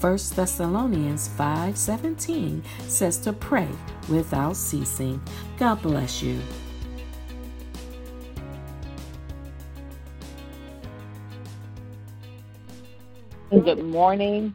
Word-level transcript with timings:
1 0.00 0.34
Thessalonians 0.34 1.28
5:17 1.28 2.62
says 2.88 3.18
to 3.18 3.34
pray 3.34 3.68
without 4.08 4.56
ceasing. 4.56 5.20
God 5.58 5.82
bless 5.82 6.22
you. 6.22 6.40
Good 13.50 13.84
morning. 13.84 14.54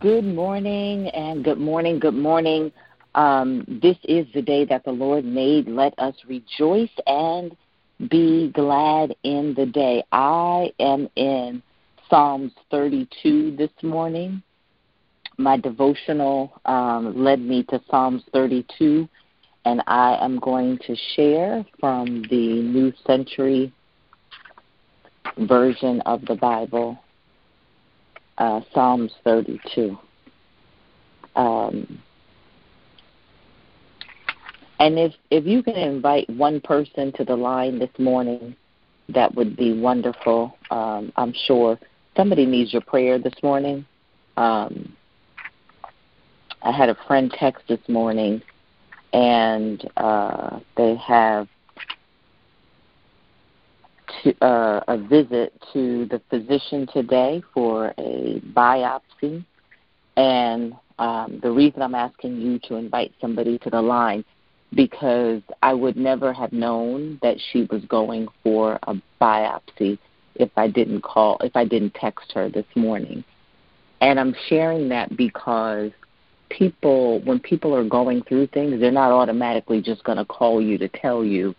Good 0.00 0.26
morning 0.26 1.08
and 1.08 1.42
good 1.42 1.58
morning. 1.58 1.98
Good 1.98 2.12
morning. 2.12 2.70
Um, 3.14 3.64
this 3.66 3.96
is 4.04 4.26
the 4.34 4.42
day 4.42 4.66
that 4.66 4.84
the 4.84 4.92
Lord 4.92 5.24
made. 5.24 5.68
Let 5.68 5.98
us 5.98 6.16
rejoice 6.26 6.92
and 7.06 7.56
be 8.10 8.50
glad 8.50 9.16
in 9.22 9.54
the 9.54 9.64
day. 9.64 10.04
I 10.12 10.70
am 10.78 11.08
in 11.16 11.62
Psalms 12.10 12.52
32 12.70 13.56
this 13.56 13.70
morning 13.82 14.42
my 15.38 15.56
devotional 15.56 16.60
um, 16.64 17.22
led 17.22 17.40
me 17.40 17.64
to 17.64 17.80
Psalms 17.90 18.22
32, 18.32 19.08
and 19.64 19.82
I 19.86 20.16
am 20.20 20.38
going 20.38 20.78
to 20.86 20.96
share 21.14 21.64
from 21.80 22.22
the 22.30 22.62
New 22.62 22.92
Century 23.06 23.72
version 25.38 26.00
of 26.02 26.24
the 26.26 26.34
Bible, 26.34 26.98
uh, 28.38 28.60
Psalms 28.74 29.12
32. 29.24 29.96
Um, 31.34 32.02
and 34.78 34.98
if 34.98 35.12
if 35.30 35.46
you 35.46 35.62
can 35.62 35.76
invite 35.76 36.28
one 36.28 36.60
person 36.60 37.12
to 37.12 37.24
the 37.24 37.36
line 37.36 37.78
this 37.78 37.96
morning, 37.98 38.56
that 39.08 39.34
would 39.34 39.56
be 39.56 39.78
wonderful. 39.78 40.56
Um, 40.70 41.12
I'm 41.16 41.32
sure 41.46 41.78
somebody 42.16 42.44
needs 42.44 42.72
your 42.72 42.82
prayer 42.82 43.18
this 43.18 43.34
morning. 43.42 43.86
Um, 44.36 44.94
I 46.64 46.70
had 46.70 46.88
a 46.88 46.96
friend 47.06 47.32
text 47.38 47.64
this 47.68 47.80
morning, 47.88 48.42
and 49.12 49.88
uh, 49.96 50.60
they 50.76 50.96
have 50.96 51.48
to, 54.22 54.44
uh, 54.44 54.80
a 54.86 54.96
visit 54.96 55.52
to 55.72 56.06
the 56.06 56.20
physician 56.30 56.86
today 56.92 57.42
for 57.52 57.92
a 57.98 58.40
biopsy. 58.54 59.44
And 60.16 60.74
um, 60.98 61.40
the 61.42 61.50
reason 61.50 61.82
I'm 61.82 61.94
asking 61.94 62.40
you 62.40 62.58
to 62.68 62.76
invite 62.76 63.12
somebody 63.20 63.58
to 63.58 63.70
the 63.70 63.82
line 63.82 64.24
because 64.74 65.42
I 65.62 65.74
would 65.74 65.96
never 65.96 66.32
have 66.32 66.52
known 66.52 67.18
that 67.22 67.38
she 67.50 67.66
was 67.70 67.84
going 67.86 68.28
for 68.42 68.78
a 68.84 68.94
biopsy 69.20 69.98
if 70.36 70.50
I 70.56 70.68
didn't 70.68 71.02
call, 71.02 71.38
if 71.40 71.56
I 71.56 71.64
didn't 71.64 71.94
text 71.94 72.32
her 72.34 72.48
this 72.48 72.66
morning. 72.74 73.24
And 74.00 74.18
I'm 74.18 74.34
sharing 74.48 74.88
that 74.88 75.16
because 75.16 75.92
people 76.56 77.20
when 77.22 77.40
people 77.40 77.74
are 77.74 77.84
going 77.84 78.22
through 78.24 78.46
things, 78.48 78.80
they're 78.80 78.90
not 78.90 79.10
automatically 79.10 79.80
just 79.80 80.04
going 80.04 80.18
to 80.18 80.24
call 80.24 80.60
you 80.60 80.78
to 80.78 80.88
tell 80.88 81.24
you 81.24 81.54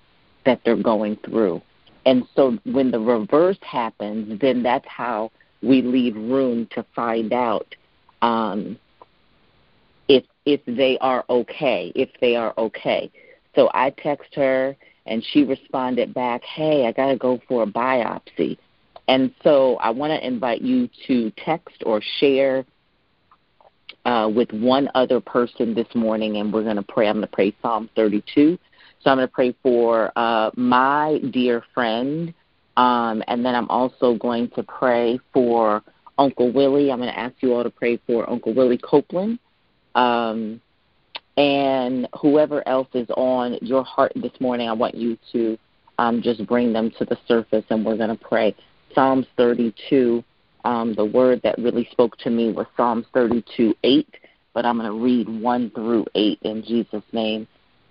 that 0.45 0.61
they're 0.63 0.81
going 0.81 1.17
through. 1.25 1.61
And 2.05 2.23
so 2.35 2.57
when 2.65 2.91
the 2.91 2.99
reverse 2.99 3.57
happens, 3.61 4.39
then 4.39 4.61
that's 4.61 4.87
how 4.87 5.31
we 5.61 5.81
leave 5.81 6.15
room 6.15 6.67
to 6.71 6.85
find 6.95 7.31
out 7.31 7.73
um, 8.21 8.77
if 10.07 10.25
if 10.45 10.61
they 10.65 10.97
are 10.99 11.23
okay, 11.29 11.91
if 11.95 12.09
they 12.19 12.35
are 12.35 12.53
okay. 12.57 13.11
So 13.55 13.69
I 13.73 13.91
text 13.91 14.35
her 14.35 14.75
and 15.05 15.23
she 15.31 15.43
responded 15.43 16.13
back, 16.13 16.43
"Hey, 16.43 16.85
I 16.85 16.91
got 16.91 17.07
to 17.07 17.17
go 17.17 17.39
for 17.47 17.63
a 17.63 17.67
biopsy." 17.67 18.57
And 19.07 19.33
so 19.43 19.75
I 19.77 19.89
want 19.89 20.11
to 20.11 20.25
invite 20.25 20.61
you 20.61 20.89
to 21.07 21.31
text 21.31 21.83
or 21.85 22.01
share 22.19 22.65
uh, 24.06 24.30
with 24.34 24.52
one 24.52 24.90
other 24.96 25.19
person 25.19 25.74
this 25.74 25.88
morning, 25.96 26.38
and 26.38 26.52
we're 26.52 26.64
going 26.64 26.75
to 26.75 26.84
pray. 26.84 27.08
I'm 27.08 27.16
going 27.16 27.28
to 27.28 27.31
pray 27.34 27.56
Psalm 27.62 27.90
32. 27.96 28.58
So 29.02 29.09
I'm 29.09 29.18
going 29.18 29.28
to 29.28 29.34
pray 29.34 29.56
for 29.62 30.12
uh, 30.18 30.52
my 30.56 31.19
dear 31.31 31.64
friend, 31.74 32.34
um, 32.78 33.24
and 33.28 33.46
then 33.46 33.56
I'm 33.56 33.69
also 33.69 34.16
going 34.16 34.50
to 34.52 34.64
pray 34.64 35.19
for 35.34 35.84
Uncle 36.18 36.52
Willie. 36.52 36.91
I'm 36.91 37.00
going 37.00 37.12
to 37.12 37.19
ask 37.19 37.36
you 37.41 37.53
all 37.53 37.64
to 37.64 37.69
pray 37.69 38.00
for 38.08 38.30
Uncle 38.30 38.53
Willie 38.53 38.78
Copeland. 38.78 39.40
Um, 39.96 40.62
and 41.35 42.08
whoever 42.22 42.68
else 42.68 42.88
is 42.94 43.09
on 43.18 43.58
your 43.62 43.84
heart 43.84 44.12
this 44.16 44.31
morning, 44.40 44.70
I 44.70 44.74
want 44.74 44.96
you 44.96 45.18
to 45.31 45.58
um, 45.97 46.22
just 46.22 46.46
bring 46.47 46.74
them 46.74 46.91
to 46.97 47.06
the 47.06 47.18
surface, 47.28 47.66
and 47.70 47.85
we're 47.85 47.97
going 47.97 48.16
to 48.16 48.24
pray. 48.24 48.56
Psalms 48.94 49.25
32 49.38 50.24
um, 50.63 50.94
the 50.94 51.06
word 51.06 51.41
that 51.44 51.57
really 51.57 51.88
spoke 51.91 52.18
to 52.19 52.29
me 52.29 52.51
was 52.51 52.68
Psalms 52.78 53.06
32 53.13 53.75
8, 53.84 54.07
but 54.53 54.66
I'm 54.66 54.78
going 54.78 54.90
to 54.90 55.03
read 55.03 55.28
1 55.28 55.72
through 55.72 56.06
8 56.16 56.40
in 56.44 56.63
Jesus' 56.63 57.03
name. 57.12 57.47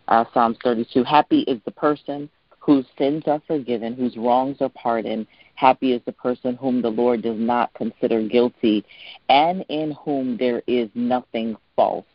Uh, 0.08 0.24
Psalms 0.32 0.56
32 0.64 1.04
Happy 1.04 1.40
is 1.42 1.60
the 1.64 1.70
person 1.70 2.28
whose 2.58 2.86
sins 2.96 3.24
are 3.26 3.42
forgiven, 3.46 3.94
whose 3.94 4.16
wrongs 4.16 4.58
are 4.60 4.70
pardoned. 4.70 5.26
Happy 5.54 5.92
is 5.92 6.00
the 6.06 6.12
person 6.12 6.56
whom 6.56 6.80
the 6.80 6.88
Lord 6.88 7.22
does 7.22 7.38
not 7.38 7.74
consider 7.74 8.26
guilty, 8.26 8.84
and 9.28 9.64
in 9.68 9.92
whom 10.04 10.36
there 10.36 10.62
is 10.66 10.88
nothing 10.94 11.56
false. 11.76 12.06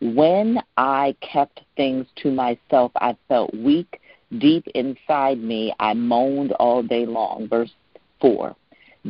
When 0.00 0.60
I 0.76 1.14
kept 1.20 1.60
things 1.76 2.06
to 2.16 2.30
myself, 2.30 2.92
I 2.96 3.16
felt 3.28 3.54
weak. 3.54 4.00
Deep 4.38 4.66
inside 4.74 5.38
me, 5.38 5.74
I 5.78 5.94
moaned 5.94 6.52
all 6.52 6.82
day 6.82 7.06
long. 7.06 7.48
Verse 7.48 7.72
4. 8.20 8.56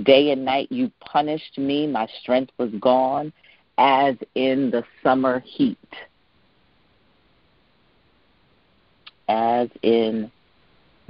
Day 0.03 0.31
and 0.31 0.45
night 0.45 0.71
you 0.71 0.91
punished 1.01 1.57
me. 1.57 1.87
My 1.87 2.09
strength 2.21 2.53
was 2.59 2.71
gone 2.81 3.33
as 3.79 4.17
in 4.35 4.71
the 4.71 4.85
summer 5.03 5.41
heat. 5.41 5.79
As 9.29 9.69
in 9.83 10.31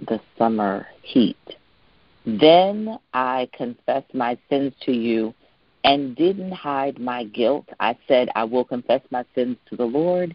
the 0.06 0.21
summer 0.39 0.87
heat. 1.03 1.56
Then 2.27 2.99
I 3.12 3.49
confessed 3.53 4.15
my 4.15 4.39
sins 4.49 4.73
to 4.83 4.93
you 4.93 5.34
and 5.84 6.17
didn't 6.17 6.53
hide 6.53 6.99
my 6.99 7.25
guilt. 7.25 7.69
I 7.81 7.97
said, 8.09 8.28
I 8.34 8.44
will 8.44 8.65
confess 8.65 9.03
my 9.11 9.25
sins 9.34 9.59
to 9.69 9.77
the 9.77 9.84
Lord, 9.84 10.34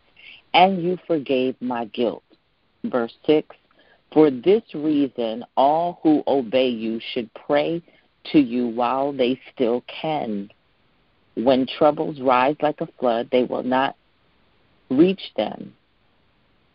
and 0.53 0.81
you 0.81 0.97
forgave 1.07 1.55
my 1.59 1.85
guilt. 1.85 2.23
Verse 2.83 3.13
6 3.25 3.55
For 4.13 4.29
this 4.29 4.61
reason, 4.73 5.43
all 5.57 5.99
who 6.03 6.23
obey 6.27 6.69
you 6.69 6.99
should 7.13 7.33
pray 7.33 7.81
to 8.31 8.39
you 8.39 8.67
while 8.67 9.11
they 9.11 9.39
still 9.53 9.83
can. 9.87 10.49
When 11.35 11.67
troubles 11.77 12.19
rise 12.19 12.55
like 12.61 12.81
a 12.81 12.87
flood, 12.99 13.29
they 13.31 13.43
will 13.43 13.63
not 13.63 13.95
reach 14.89 15.31
them. 15.37 15.73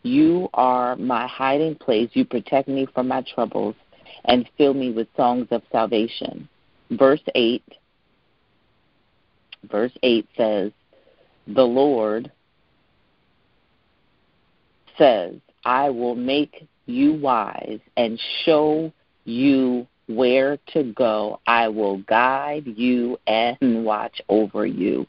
You 0.03 0.49
are 0.53 0.95
my 0.95 1.27
hiding 1.27 1.75
place. 1.75 2.09
You 2.13 2.25
protect 2.25 2.67
me 2.67 2.87
from 2.93 3.07
my 3.07 3.23
troubles 3.33 3.75
and 4.25 4.49
fill 4.57 4.73
me 4.73 4.91
with 4.91 5.07
songs 5.15 5.47
of 5.51 5.61
salvation. 5.71 6.47
Verse 6.91 7.21
8 7.33 7.63
verse 9.71 9.91
8 10.03 10.27
says, 10.37 10.71
"The 11.47 11.65
Lord 11.65 12.31
says, 14.97 15.35
I 15.63 15.89
will 15.89 16.15
make 16.15 16.67
you 16.85 17.13
wise 17.13 17.79
and 17.97 18.19
show 18.43 18.91
you 19.25 19.87
where 20.07 20.57
to 20.73 20.93
go. 20.93 21.39
I 21.47 21.67
will 21.67 21.99
guide 21.99 22.65
you 22.65 23.17
and 23.27 23.85
watch 23.85 24.21
over 24.29 24.65
you. 24.65 25.07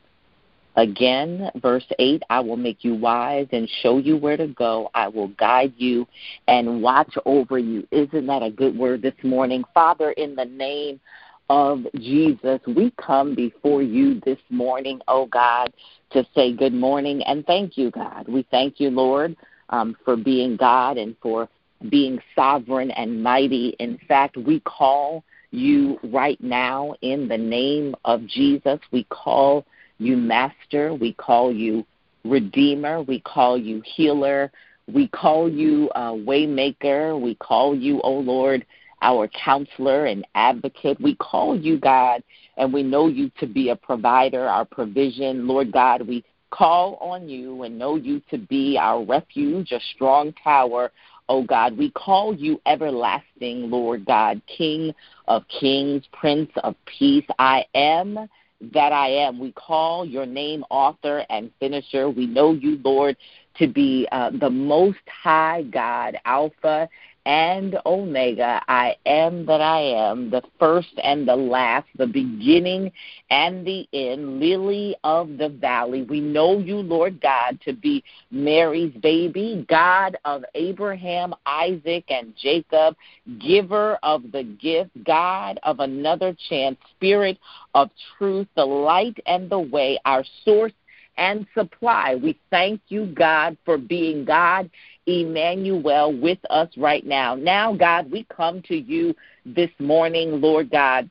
Again, 0.76 1.50
verse 1.56 1.87
8 1.98 2.22
I 2.28 2.40
will 2.40 2.56
make 2.56 2.84
you 2.84 2.94
wise 2.94 3.46
and 3.50 3.69
show 3.82 3.96
you 3.98 4.16
where 4.19 4.37
to 4.37 4.48
go. 4.48 4.90
I 4.94 5.08
will 5.08 5.28
guide 5.28 5.72
you 5.78 6.06
and 6.48 6.82
watch 6.82 7.14
over 7.25 7.58
you. 7.58 7.88
Isn't 7.90 8.26
that 8.26 8.43
a 8.43 8.50
good 8.50 8.76
word 8.76 9.00
this 9.00 9.14
morning? 9.22 9.64
Father, 9.72 10.10
in 10.12 10.34
the 10.34 10.44
name 10.44 11.00
of 11.48 11.87
Jesus, 11.94 12.60
we 12.66 12.93
come 13.00 13.34
before 13.34 13.82
you 13.82 14.20
this 14.26 14.38
morning, 14.50 15.00
oh 15.08 15.26
God, 15.26 15.72
to 16.10 16.26
say 16.34 16.52
good 16.52 16.75
morning 16.75 17.22
and 17.22 17.46
thank 17.46 17.78
you, 17.78 17.90
God. 17.90 18.28
We 18.28 18.46
thank 18.50 18.78
you, 18.78 18.90
Lord, 18.90 19.34
um, 19.70 19.96
for 20.04 20.16
being 20.16 20.56
God 20.56 20.98
and 20.98 21.16
for 21.22 21.48
being 21.88 22.19
sovereign 22.34 22.90
and 22.93 23.23
mighty. 23.23 23.76
In 23.78 23.99
fact, 24.08 24.37
we 24.37 24.61
call 24.61 25.25
you 25.50 25.99
right 26.05 26.40
now 26.43 26.94
in 27.02 27.28
the 27.28 27.38
name 27.38 27.94
of 28.05 28.26
Jesus. 28.26 28.81
We 28.93 29.05
call 29.05 29.67
you 29.99 30.17
Master. 30.17 30.94
We 30.94 31.12
call 31.14 31.52
you 31.52 31.87
Redeemer. 32.25 33.02
We 33.02 33.20
call 33.20 33.58
you 33.58 33.82
Healer. 33.84 34.50
We 34.93 35.08
call 35.08 35.50
you 35.50 35.90
uh, 35.94 36.12
Waymaker. 36.12 37.20
We 37.20 37.34
call 37.37 37.76
you, 37.76 37.99
O 37.99 38.17
oh 38.17 38.19
Lord, 38.20 38.64
our 39.02 39.29
counselor 39.29 40.06
and 40.06 40.26
advocate. 40.34 41.00
We 41.00 41.17
call 41.17 41.58
you, 41.58 41.79
God, 41.79 42.22
and 42.56 42.72
we 42.72 42.82
know 42.82 43.08
you 43.08 43.31
to 43.40 43.46
be 43.46 43.70
a 43.70 43.76
provider, 43.76 44.46
our 44.46 44.64
provision. 44.64 45.46
Lord 45.46 45.72
God, 45.72 46.06
we 46.06 46.25
call 46.50 46.96
on 46.96 47.29
you 47.29 47.64
and 47.64 47.79
know 47.79 47.96
you 47.96 48.22
to 48.31 48.38
be 48.38 48.79
our 48.81 49.05
refuge, 49.05 49.72
a 49.72 49.81
strong 49.94 50.32
tower. 50.44 50.93
Oh 51.28 51.43
God, 51.43 51.76
we 51.76 51.90
call 51.90 52.34
you 52.34 52.61
everlasting, 52.67 53.70
Lord 53.70 54.05
God, 54.05 54.40
King 54.46 54.94
of 55.26 55.43
kings, 55.49 56.05
Prince 56.12 56.50
of 56.62 56.76
peace. 56.87 57.26
I 57.38 57.64
am 57.75 58.28
that 58.73 58.93
I 58.93 59.08
am. 59.08 59.38
We 59.38 59.52
call 59.52 60.06
your 60.06 60.25
name 60.25 60.64
author 60.70 61.25
and 61.28 61.50
finisher. 61.61 62.08
We 62.08 62.26
know 62.26 62.52
you, 62.52 62.81
Lord, 62.82 63.17
to 63.58 63.67
be 63.67 64.08
uh, 64.12 64.31
the 64.38 64.50
most 64.50 64.99
high 65.08 65.62
God, 65.62 66.17
Alpha 66.25 66.88
and 67.26 67.76
Omega. 67.84 68.62
I 68.69 68.96
am 69.05 69.44
that 69.46 69.61
I 69.61 69.81
am, 69.81 70.31
the 70.31 70.43
first 70.61 70.94
and 71.02 71.26
the 71.26 71.34
last, 71.34 71.88
the 71.99 72.06
beginning 72.06 72.93
and 73.31 73.67
the 73.67 73.88
end, 73.93 74.38
lily 74.38 74.96
of 75.02 75.37
the 75.37 75.49
valley. 75.49 76.02
We 76.02 76.20
know 76.20 76.58
you, 76.58 76.76
Lord 76.76 77.20
God, 77.20 77.58
to 77.64 77.73
be 77.73 78.05
Mary's 78.31 78.94
baby, 79.02 79.67
God 79.69 80.17
of 80.25 80.44
Abraham, 80.55 81.34
Isaac, 81.44 82.05
and 82.11 82.32
Jacob, 82.40 82.94
giver 83.40 83.99
of 84.05 84.22
the 84.31 84.44
gift, 84.44 84.90
God 85.05 85.58
of 85.64 85.81
another 85.81 86.34
chance, 86.49 86.79
spirit 86.94 87.38
of 87.75 87.90
truth, 88.17 88.46
the 88.55 88.64
light 88.64 89.19
and 89.26 89.50
the 89.50 89.58
way, 89.58 89.99
our 90.05 90.22
source 90.44 90.72
and 91.19 91.46
supply. 91.55 92.14
We 92.14 92.38
thank 92.50 92.81
you, 92.88 93.06
God, 93.06 93.56
for 93.64 93.79
being 93.79 94.25
God, 94.25 94.70
Emmanuel, 95.06 96.19
with 96.19 96.38
us 96.50 96.69
right 96.76 97.06
now. 97.06 97.35
Now, 97.35 97.75
God, 97.75 98.11
we 98.11 98.25
come 98.25 98.62
to 98.62 98.76
you 98.76 99.14
this 99.44 99.70
morning, 99.79 100.41
Lord 100.41 100.70
God 100.70 101.11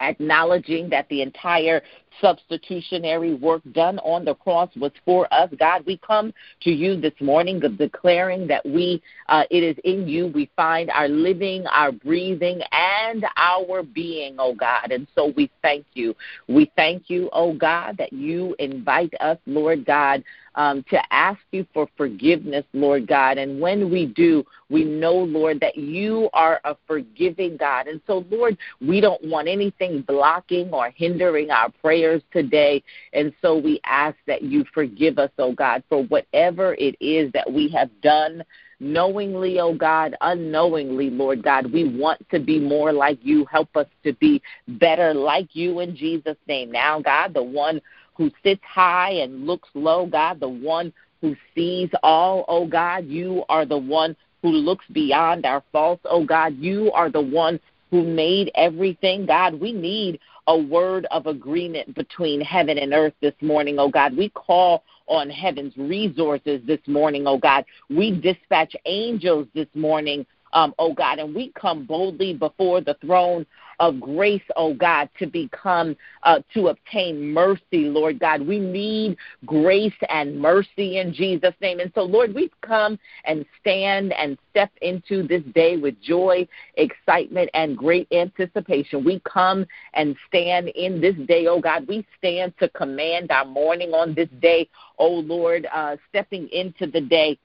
acknowledging 0.00 0.88
that 0.90 1.08
the 1.08 1.22
entire 1.22 1.82
substitutionary 2.20 3.34
work 3.34 3.62
done 3.72 3.98
on 4.00 4.24
the 4.24 4.34
cross 4.34 4.68
was 4.76 4.92
for 5.04 5.32
us. 5.32 5.48
God, 5.58 5.84
we 5.86 5.98
come 5.98 6.34
to 6.62 6.70
you 6.70 7.00
this 7.00 7.14
morning 7.20 7.60
declaring 7.78 8.46
that 8.48 8.64
we 8.66 9.02
uh, 9.28 9.44
it 9.50 9.62
is 9.62 9.76
in 9.84 10.08
you 10.08 10.26
we 10.26 10.50
find 10.56 10.90
our 10.90 11.08
living, 11.08 11.66
our 11.68 11.92
breathing, 11.92 12.60
and 12.72 13.24
our 13.36 13.82
being, 13.82 14.36
oh 14.38 14.54
God. 14.54 14.90
And 14.90 15.06
so 15.14 15.32
we 15.36 15.50
thank 15.62 15.86
you. 15.94 16.14
We 16.48 16.70
thank 16.76 17.08
you, 17.08 17.30
oh 17.32 17.54
God, 17.54 17.96
that 17.98 18.12
you 18.12 18.54
invite 18.58 19.14
us, 19.20 19.38
Lord 19.46 19.86
God, 19.86 20.22
um, 20.54 20.84
to 20.90 21.00
ask 21.12 21.40
you 21.52 21.66
for 21.72 21.88
forgiveness, 21.96 22.64
Lord 22.72 23.06
God. 23.06 23.38
And 23.38 23.60
when 23.60 23.90
we 23.90 24.06
do, 24.06 24.44
we 24.68 24.84
know, 24.84 25.14
Lord, 25.14 25.60
that 25.60 25.76
you 25.76 26.28
are 26.32 26.60
a 26.64 26.76
forgiving 26.86 27.56
God. 27.56 27.86
And 27.86 28.00
so, 28.06 28.24
Lord, 28.30 28.56
we 28.80 29.00
don't 29.00 29.22
want 29.24 29.48
anything 29.48 30.02
blocking 30.02 30.70
or 30.70 30.90
hindering 30.90 31.50
our 31.50 31.70
prayers 31.70 32.22
today. 32.32 32.82
And 33.12 33.32
so 33.42 33.58
we 33.58 33.80
ask 33.84 34.16
that 34.26 34.42
you 34.42 34.64
forgive 34.72 35.18
us, 35.18 35.30
oh 35.38 35.52
God, 35.52 35.82
for 35.88 36.04
whatever 36.04 36.74
it 36.74 36.96
is 37.00 37.32
that 37.32 37.50
we 37.50 37.68
have 37.70 37.90
done 38.00 38.44
knowingly, 38.80 39.60
oh 39.60 39.74
God, 39.74 40.16
unknowingly, 40.22 41.10
Lord 41.10 41.42
God. 41.42 41.70
We 41.72 41.96
want 41.96 42.26
to 42.30 42.40
be 42.40 42.58
more 42.58 42.92
like 42.92 43.18
you. 43.22 43.44
Help 43.44 43.76
us 43.76 43.86
to 44.04 44.14
be 44.14 44.42
better 44.66 45.12
like 45.14 45.54
you 45.54 45.80
in 45.80 45.94
Jesus' 45.94 46.38
name. 46.48 46.72
Now, 46.72 47.00
God, 47.00 47.34
the 47.34 47.42
one 47.42 47.80
who 48.20 48.30
sits 48.42 48.60
high 48.62 49.12
and 49.12 49.46
looks 49.46 49.70
low, 49.72 50.04
God, 50.04 50.40
the 50.40 50.48
one 50.48 50.92
who 51.22 51.34
sees 51.54 51.88
all, 52.02 52.44
oh 52.48 52.66
God. 52.66 53.06
You 53.06 53.44
are 53.48 53.64
the 53.64 53.78
one 53.78 54.14
who 54.42 54.50
looks 54.50 54.84
beyond 54.92 55.46
our 55.46 55.64
faults, 55.72 56.02
oh 56.04 56.22
God. 56.22 56.54
You 56.58 56.92
are 56.92 57.08
the 57.08 57.22
one 57.22 57.58
who 57.90 58.02
made 58.04 58.50
everything, 58.56 59.24
God. 59.24 59.58
We 59.58 59.72
need 59.72 60.20
a 60.48 60.58
word 60.58 61.06
of 61.10 61.28
agreement 61.28 61.94
between 61.94 62.42
heaven 62.42 62.76
and 62.76 62.92
earth 62.92 63.14
this 63.22 63.32
morning, 63.40 63.78
oh 63.78 63.88
God. 63.88 64.14
We 64.14 64.28
call 64.28 64.84
on 65.06 65.30
heaven's 65.30 65.74
resources 65.78 66.60
this 66.66 66.80
morning, 66.86 67.26
oh 67.26 67.38
God. 67.38 67.64
We 67.88 68.20
dispatch 68.20 68.76
angels 68.84 69.48
this 69.54 69.68
morning, 69.72 70.26
um, 70.52 70.74
oh 70.78 70.92
God, 70.92 71.18
and 71.18 71.34
we 71.34 71.52
come 71.60 71.84
boldly 71.84 72.34
before 72.34 72.80
the 72.80 72.96
throne 73.00 73.46
of 73.80 73.98
grace, 73.98 74.42
oh 74.56 74.74
God, 74.74 75.08
to 75.18 75.26
become, 75.26 75.96
uh, 76.22 76.40
to 76.52 76.68
obtain 76.68 77.32
mercy, 77.32 77.88
Lord 77.88 78.18
God. 78.20 78.46
We 78.46 78.58
need 78.58 79.16
grace 79.46 79.94
and 80.10 80.38
mercy 80.38 80.98
in 80.98 81.14
Jesus' 81.14 81.54
name. 81.62 81.80
And 81.80 81.90
so, 81.94 82.02
Lord, 82.02 82.34
we 82.34 82.50
come 82.60 82.98
and 83.24 83.46
stand 83.58 84.12
and 84.12 84.36
step 84.50 84.70
into 84.82 85.26
this 85.26 85.42
day 85.54 85.78
with 85.78 86.00
joy, 86.02 86.46
excitement, 86.74 87.48
and 87.54 87.76
great 87.76 88.06
anticipation. 88.12 89.02
We 89.02 89.20
come 89.20 89.66
and 89.94 90.14
stand 90.28 90.68
in 90.68 91.00
this 91.00 91.16
day, 91.26 91.46
oh 91.46 91.60
God. 91.60 91.88
We 91.88 92.06
stand 92.18 92.52
to 92.58 92.68
command 92.68 93.30
our 93.30 93.46
morning 93.46 93.92
on 93.92 94.14
this 94.14 94.28
day, 94.42 94.68
oh 94.98 95.20
Lord, 95.20 95.66
uh, 95.74 95.96
stepping 96.10 96.48
into 96.52 96.86
the 96.86 97.00
day 97.00 97.38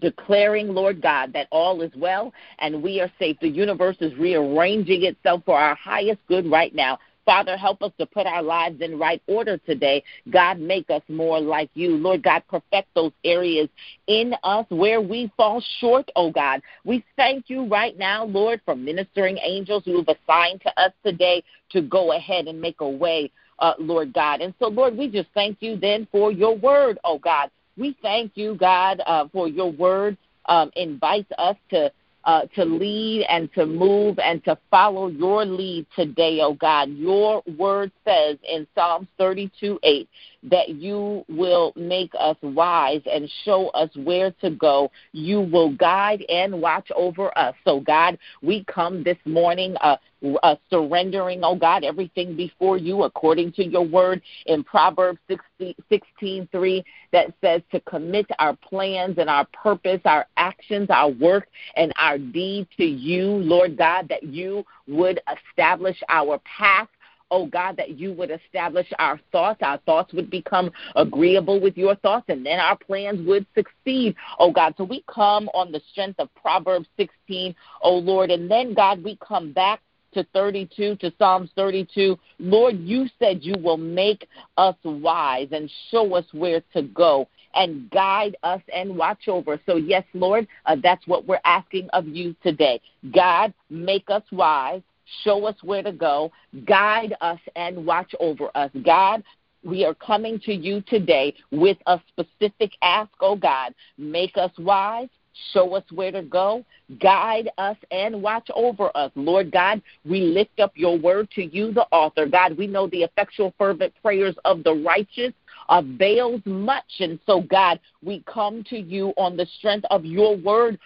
declaring, 0.00 0.68
Lord 0.68 1.00
God, 1.00 1.32
that 1.32 1.48
all 1.50 1.82
is 1.82 1.92
well 1.96 2.32
and 2.58 2.82
we 2.82 3.00
are 3.00 3.10
safe. 3.18 3.36
The 3.40 3.48
universe 3.48 3.96
is 4.00 4.14
rearranging 4.16 5.04
itself 5.04 5.42
for 5.44 5.58
our 5.58 5.74
highest 5.74 6.20
good 6.28 6.50
right 6.50 6.74
now. 6.74 6.98
Father, 7.24 7.58
help 7.58 7.82
us 7.82 7.92
to 7.98 8.06
put 8.06 8.26
our 8.26 8.42
lives 8.42 8.80
in 8.80 8.98
right 8.98 9.20
order 9.26 9.58
today. 9.58 10.02
God, 10.30 10.58
make 10.58 10.88
us 10.88 11.02
more 11.08 11.38
like 11.38 11.68
you. 11.74 11.90
Lord 11.90 12.22
God, 12.22 12.42
perfect 12.48 12.88
those 12.94 13.12
areas 13.22 13.68
in 14.06 14.34
us 14.44 14.64
where 14.70 15.02
we 15.02 15.30
fall 15.36 15.62
short, 15.78 16.10
oh 16.16 16.30
God. 16.30 16.62
We 16.84 17.04
thank 17.16 17.50
you 17.50 17.66
right 17.66 17.98
now, 17.98 18.24
Lord, 18.24 18.62
for 18.64 18.74
ministering 18.74 19.38
angels 19.42 19.82
who 19.84 19.98
have 19.98 20.08
assigned 20.08 20.62
to 20.62 20.80
us 20.80 20.92
today 21.04 21.44
to 21.72 21.82
go 21.82 22.12
ahead 22.12 22.46
and 22.46 22.58
make 22.58 22.80
a 22.80 22.88
way, 22.88 23.30
uh, 23.58 23.74
Lord 23.78 24.14
God. 24.14 24.40
And 24.40 24.54
so, 24.58 24.68
Lord, 24.68 24.96
we 24.96 25.10
just 25.10 25.28
thank 25.34 25.58
you 25.60 25.76
then 25.76 26.08
for 26.10 26.32
your 26.32 26.56
word, 26.56 26.98
oh 27.04 27.18
God. 27.18 27.50
We 27.78 27.96
thank 28.02 28.32
you, 28.34 28.56
God, 28.56 29.00
uh, 29.06 29.28
for 29.32 29.48
your 29.48 29.70
word 29.70 30.16
um, 30.46 30.70
invites 30.74 31.30
us 31.38 31.56
to 31.70 31.92
uh, 32.24 32.42
to 32.54 32.64
lead 32.64 33.24
and 33.30 33.50
to 33.54 33.64
move 33.64 34.18
and 34.18 34.44
to 34.44 34.58
follow 34.70 35.06
your 35.06 35.46
lead 35.46 35.86
today, 35.96 36.40
oh 36.42 36.52
God. 36.52 36.90
Your 36.90 37.42
word 37.56 37.90
says 38.04 38.36
in 38.46 38.66
Psalms 38.74 39.08
32 39.16 39.78
8 39.82 40.08
that 40.50 40.68
you 40.68 41.24
will 41.28 41.72
make 41.74 42.10
us 42.18 42.36
wise 42.42 43.00
and 43.10 43.30
show 43.44 43.68
us 43.68 43.88
where 43.94 44.30
to 44.42 44.50
go. 44.50 44.90
You 45.12 45.40
will 45.40 45.72
guide 45.74 46.22
and 46.28 46.60
watch 46.60 46.90
over 46.94 47.36
us. 47.38 47.54
So, 47.64 47.80
God, 47.80 48.18
we 48.42 48.62
come 48.64 49.02
this 49.02 49.18
morning 49.24 49.74
uh, 49.80 49.96
uh, 50.42 50.56
surrendering, 50.70 51.40
oh 51.44 51.54
God, 51.54 51.84
everything 51.84 52.36
before 52.36 52.76
you 52.76 53.04
according 53.04 53.52
to 53.52 53.64
your 53.64 53.84
word 53.84 54.20
in 54.46 54.64
Proverbs 54.64 55.20
16, 55.28 56.48
3 56.50 56.84
that 57.12 57.32
says 57.40 57.62
to 57.72 57.80
commit 57.80 58.26
our 58.38 58.56
plans 58.56 59.18
and 59.18 59.30
our 59.30 59.46
purpose, 59.52 60.00
our 60.04 60.26
actions, 60.36 60.88
our 60.90 61.10
work, 61.10 61.48
and 61.76 61.92
our 61.96 62.18
deed 62.18 62.66
to 62.76 62.84
you, 62.84 63.26
Lord 63.26 63.76
God, 63.76 64.08
that 64.08 64.24
you 64.24 64.64
would 64.86 65.20
establish 65.50 65.96
our 66.08 66.40
path 66.58 66.88
oh 67.30 67.46
God, 67.46 67.76
that 67.76 67.98
you 67.98 68.12
would 68.14 68.30
establish 68.30 68.86
our 68.98 69.20
thoughts. 69.32 69.60
Our 69.62 69.78
thoughts 69.78 70.12
would 70.12 70.30
become 70.30 70.70
agreeable 70.96 71.60
with 71.60 71.76
your 71.76 71.94
thoughts, 71.96 72.26
and 72.28 72.44
then 72.44 72.58
our 72.58 72.76
plans 72.76 73.26
would 73.26 73.46
succeed, 73.54 74.16
oh 74.38 74.52
God. 74.52 74.74
So 74.76 74.84
we 74.84 75.04
come 75.12 75.48
on 75.54 75.72
the 75.72 75.80
strength 75.92 76.18
of 76.20 76.34
Proverbs 76.34 76.88
16, 76.96 77.54
oh 77.82 77.98
Lord, 77.98 78.30
and 78.30 78.50
then, 78.50 78.74
God, 78.74 79.02
we 79.02 79.16
come 79.16 79.52
back 79.52 79.80
to 80.14 80.24
32, 80.32 80.96
to 80.96 81.12
Psalms 81.18 81.50
32. 81.56 82.18
Lord, 82.38 82.78
you 82.78 83.06
said 83.18 83.38
you 83.42 83.54
will 83.62 83.76
make 83.76 84.28
us 84.56 84.76
wise 84.84 85.48
and 85.52 85.70
show 85.90 86.14
us 86.14 86.24
where 86.32 86.62
to 86.74 86.82
go 86.82 87.28
and 87.54 87.90
guide 87.90 88.36
us 88.42 88.60
and 88.74 88.96
watch 88.96 89.28
over. 89.28 89.60
So, 89.66 89.76
yes, 89.76 90.04
Lord, 90.14 90.46
uh, 90.66 90.76
that's 90.82 91.06
what 91.06 91.26
we're 91.26 91.40
asking 91.44 91.88
of 91.92 92.06
you 92.06 92.34
today. 92.42 92.80
God, 93.12 93.52
make 93.70 94.04
us 94.08 94.22
wise 94.30 94.82
show 95.24 95.46
us 95.46 95.56
where 95.62 95.82
to 95.82 95.92
go, 95.92 96.30
guide 96.66 97.14
us, 97.20 97.40
and 97.56 97.84
watch 97.86 98.14
over 98.20 98.50
us. 98.54 98.70
God, 98.84 99.22
we 99.64 99.84
are 99.84 99.94
coming 99.94 100.38
to 100.40 100.52
you 100.52 100.80
today 100.82 101.34
with 101.50 101.78
a 101.86 102.00
specific 102.08 102.72
ask, 102.82 103.10
oh 103.20 103.36
God. 103.36 103.74
Make 103.96 104.36
us 104.36 104.52
wise, 104.58 105.08
show 105.52 105.74
us 105.74 105.84
where 105.90 106.12
to 106.12 106.22
go, 106.22 106.64
guide 107.00 107.50
us, 107.58 107.76
and 107.90 108.22
watch 108.22 108.48
over 108.54 108.90
us. 108.96 109.10
Lord 109.14 109.50
God, 109.50 109.82
we 110.04 110.20
lift 110.20 110.60
up 110.60 110.72
your 110.74 110.98
word 110.98 111.30
to 111.32 111.44
you, 111.44 111.72
the 111.72 111.86
author. 111.92 112.26
God, 112.26 112.56
we 112.56 112.66
know 112.66 112.88
the 112.88 113.02
effectual, 113.02 113.54
fervent 113.58 113.92
prayers 114.02 114.34
of 114.44 114.64
the 114.64 114.74
righteous 114.74 115.32
avails 115.68 116.40
much. 116.44 117.00
And 117.00 117.18
so, 117.26 117.42
God, 117.42 117.80
we 118.02 118.22
come 118.32 118.64
to 118.70 118.78
you 118.78 119.12
on 119.16 119.36
the 119.36 119.46
strength 119.58 119.86
of 119.90 120.04
your 120.04 120.36
word 120.36 120.78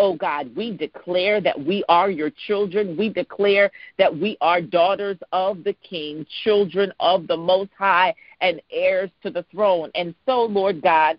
Oh 0.00 0.14
God, 0.14 0.56
we 0.56 0.74
declare 0.74 1.42
that 1.42 1.62
we 1.62 1.84
are 1.90 2.10
your 2.10 2.30
children. 2.46 2.96
We 2.96 3.10
declare 3.10 3.70
that 3.98 4.16
we 4.16 4.38
are 4.40 4.62
daughters 4.62 5.18
of 5.30 5.62
the 5.62 5.74
King, 5.74 6.24
children 6.42 6.90
of 7.00 7.26
the 7.26 7.36
Most 7.36 7.68
High, 7.78 8.14
and 8.40 8.62
heirs 8.72 9.10
to 9.22 9.30
the 9.30 9.44
throne. 9.52 9.90
And 9.94 10.14
so, 10.24 10.44
Lord 10.44 10.80
God, 10.80 11.18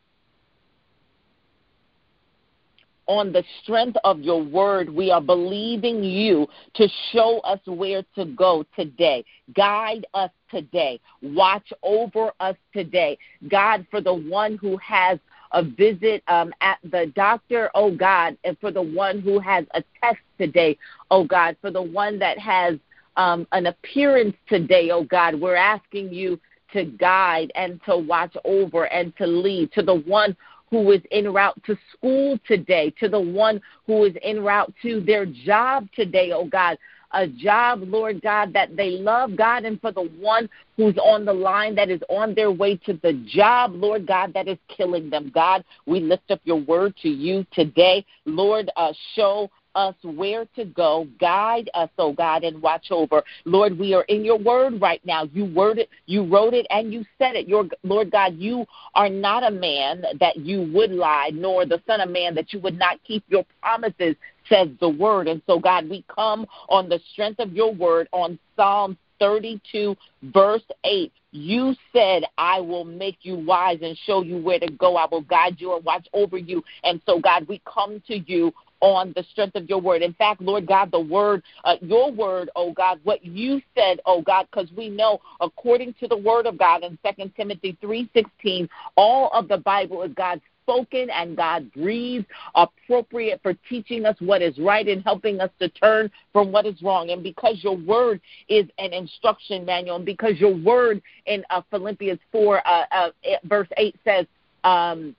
on 3.11 3.33
the 3.33 3.43
strength 3.61 3.97
of 4.05 4.21
your 4.21 4.41
word, 4.41 4.89
we 4.89 5.11
are 5.11 5.19
believing 5.19 6.01
you 6.01 6.47
to 6.75 6.87
show 7.11 7.39
us 7.41 7.59
where 7.65 8.03
to 8.15 8.23
go 8.23 8.65
today. 8.73 9.25
Guide 9.53 10.05
us 10.13 10.31
today. 10.49 10.97
Watch 11.21 11.73
over 11.83 12.31
us 12.39 12.55
today. 12.71 13.17
God, 13.49 13.85
for 13.91 13.99
the 13.99 14.13
one 14.13 14.57
who 14.57 14.77
has 14.77 15.19
a 15.51 15.61
visit 15.61 16.23
um, 16.29 16.53
at 16.61 16.77
the 16.89 17.11
doctor, 17.13 17.69
oh 17.75 17.93
God, 17.93 18.37
and 18.45 18.57
for 18.59 18.71
the 18.71 18.81
one 18.81 19.19
who 19.19 19.39
has 19.39 19.65
a 19.73 19.83
test 20.01 20.21
today, 20.37 20.77
oh 21.11 21.25
God, 21.25 21.57
for 21.59 21.69
the 21.69 21.81
one 21.81 22.17
that 22.19 22.39
has 22.39 22.75
um, 23.17 23.45
an 23.51 23.65
appearance 23.65 24.37
today, 24.47 24.89
oh 24.91 25.03
God, 25.03 25.35
we're 25.35 25.55
asking 25.55 26.13
you 26.13 26.39
to 26.71 26.85
guide 26.85 27.51
and 27.55 27.81
to 27.83 27.97
watch 27.97 28.37
over 28.45 28.85
and 28.85 29.13
to 29.17 29.27
lead 29.27 29.73
to 29.73 29.81
the 29.81 29.95
one 29.95 30.33
who 30.71 30.91
is 30.91 31.01
en 31.11 31.31
route 31.31 31.61
to 31.65 31.77
school 31.93 32.39
today, 32.47 32.91
to 32.99 33.07
the 33.07 33.19
one 33.19 33.61
who 33.85 34.05
is 34.05 34.15
en 34.23 34.41
route 34.43 34.73
to 34.81 35.01
their 35.01 35.25
job 35.25 35.87
today, 35.95 36.31
oh 36.33 36.45
God 36.45 36.77
a 37.13 37.27
job, 37.27 37.81
Lord 37.85 38.21
God, 38.21 38.53
that 38.53 38.75
they 38.75 38.91
love, 38.91 39.35
God, 39.35 39.65
and 39.65 39.79
for 39.81 39.91
the 39.91 40.09
one 40.19 40.49
who's 40.77 40.97
on 40.97 41.25
the 41.25 41.33
line 41.33 41.75
that 41.75 41.89
is 41.89 42.01
on 42.09 42.33
their 42.33 42.51
way 42.51 42.77
to 42.77 42.93
the 43.01 43.13
job, 43.27 43.73
Lord 43.75 44.07
God, 44.07 44.33
that 44.33 44.47
is 44.47 44.57
killing 44.75 45.09
them. 45.09 45.31
God, 45.33 45.63
we 45.85 45.99
lift 45.99 46.31
up 46.31 46.41
your 46.43 46.61
word 46.61 46.95
to 47.01 47.09
you 47.09 47.45
today. 47.51 48.05
Lord, 48.25 48.71
uh, 48.77 48.93
show 49.15 49.49
us 49.75 49.95
where 50.03 50.45
to 50.55 50.65
go. 50.65 51.07
Guide 51.19 51.69
us, 51.73 51.89
oh 51.97 52.13
God, 52.13 52.43
and 52.43 52.61
watch 52.61 52.87
over. 52.91 53.23
Lord, 53.45 53.77
we 53.77 53.93
are 53.93 54.03
in 54.03 54.23
your 54.25 54.37
word 54.37 54.81
right 54.81 55.01
now. 55.05 55.23
You 55.33 55.45
word 55.45 55.79
it, 55.79 55.89
you 56.05 56.25
wrote 56.25 56.53
it, 56.53 56.65
and 56.69 56.93
you 56.93 57.05
said 57.17 57.35
it. 57.35 57.47
Your 57.47 57.65
Lord 57.83 58.11
God, 58.11 58.35
you 58.35 58.65
are 58.95 59.09
not 59.09 59.43
a 59.43 59.51
man 59.51 60.03
that 60.19 60.37
you 60.37 60.71
would 60.73 60.91
lie, 60.91 61.31
nor 61.33 61.65
the 61.65 61.81
son 61.87 62.01
of 62.01 62.09
man 62.09 62.35
that 62.35 62.53
you 62.53 62.59
would 62.59 62.77
not 62.77 62.99
keep 63.03 63.23
your 63.27 63.45
promises 63.61 64.15
says 64.49 64.67
the 64.79 64.89
word. 64.89 65.27
And 65.27 65.41
so, 65.47 65.59
God, 65.59 65.89
we 65.89 66.03
come 66.13 66.45
on 66.69 66.89
the 66.89 66.99
strength 67.11 67.39
of 67.39 67.53
your 67.53 67.73
word 67.73 68.07
on 68.11 68.37
Psalm 68.55 68.97
32, 69.19 69.95
verse 70.23 70.63
8. 70.83 71.11
You 71.31 71.75
said, 71.93 72.23
I 72.37 72.59
will 72.59 72.83
make 72.83 73.19
you 73.21 73.35
wise 73.35 73.79
and 73.81 73.97
show 74.05 74.21
you 74.21 74.37
where 74.37 74.59
to 74.59 74.71
go. 74.71 74.97
I 74.97 75.07
will 75.09 75.21
guide 75.21 75.55
you 75.59 75.75
and 75.75 75.85
watch 75.85 76.07
over 76.13 76.37
you. 76.37 76.63
And 76.83 77.01
so, 77.05 77.19
God, 77.19 77.47
we 77.47 77.61
come 77.65 78.01
to 78.07 78.17
you 78.17 78.53
on 78.81 79.13
the 79.15 79.23
strength 79.31 79.55
of 79.55 79.69
your 79.69 79.79
word. 79.79 80.01
In 80.01 80.13
fact, 80.13 80.41
Lord 80.41 80.65
God, 80.65 80.91
the 80.91 80.99
word, 80.99 81.43
uh, 81.63 81.75
your 81.81 82.11
word, 82.11 82.49
oh 82.55 82.73
God, 82.73 82.99
what 83.03 83.23
you 83.23 83.61
said, 83.75 83.99
oh 84.05 84.21
God, 84.21 84.47
because 84.51 84.69
we 84.75 84.89
know 84.89 85.19
according 85.39 85.93
to 85.99 86.07
the 86.07 86.17
word 86.17 86.47
of 86.47 86.57
God 86.57 86.83
in 86.83 86.97
Second 87.03 87.31
Timothy 87.35 87.77
3.16, 87.81 88.67
all 88.97 89.29
of 89.33 89.47
the 89.47 89.57
Bible 89.57 90.01
is 90.03 90.11
God's 90.15 90.41
spoken 90.63 91.09
and 91.09 91.35
God 91.35 91.71
breathed, 91.73 92.25
appropriate 92.55 93.41
for 93.41 93.53
teaching 93.69 94.05
us 94.05 94.15
what 94.19 94.41
is 94.41 94.57
right 94.57 94.87
and 94.87 95.03
helping 95.03 95.39
us 95.39 95.49
to 95.59 95.69
turn 95.69 96.11
from 96.33 96.51
what 96.51 96.65
is 96.65 96.81
wrong. 96.81 97.09
And 97.09 97.23
because 97.23 97.63
your 97.63 97.77
word 97.77 98.21
is 98.49 98.65
an 98.77 98.93
instruction 98.93 99.65
manual, 99.65 99.97
and 99.97 100.05
because 100.05 100.39
your 100.39 100.55
word 100.55 101.01
in 101.25 101.43
uh, 101.49 101.61
Philippians 101.69 102.19
4, 102.31 102.67
uh, 102.67 102.83
uh, 102.91 103.09
verse 103.45 103.67
8 103.77 103.95
says, 104.03 104.25
um, 104.63 105.15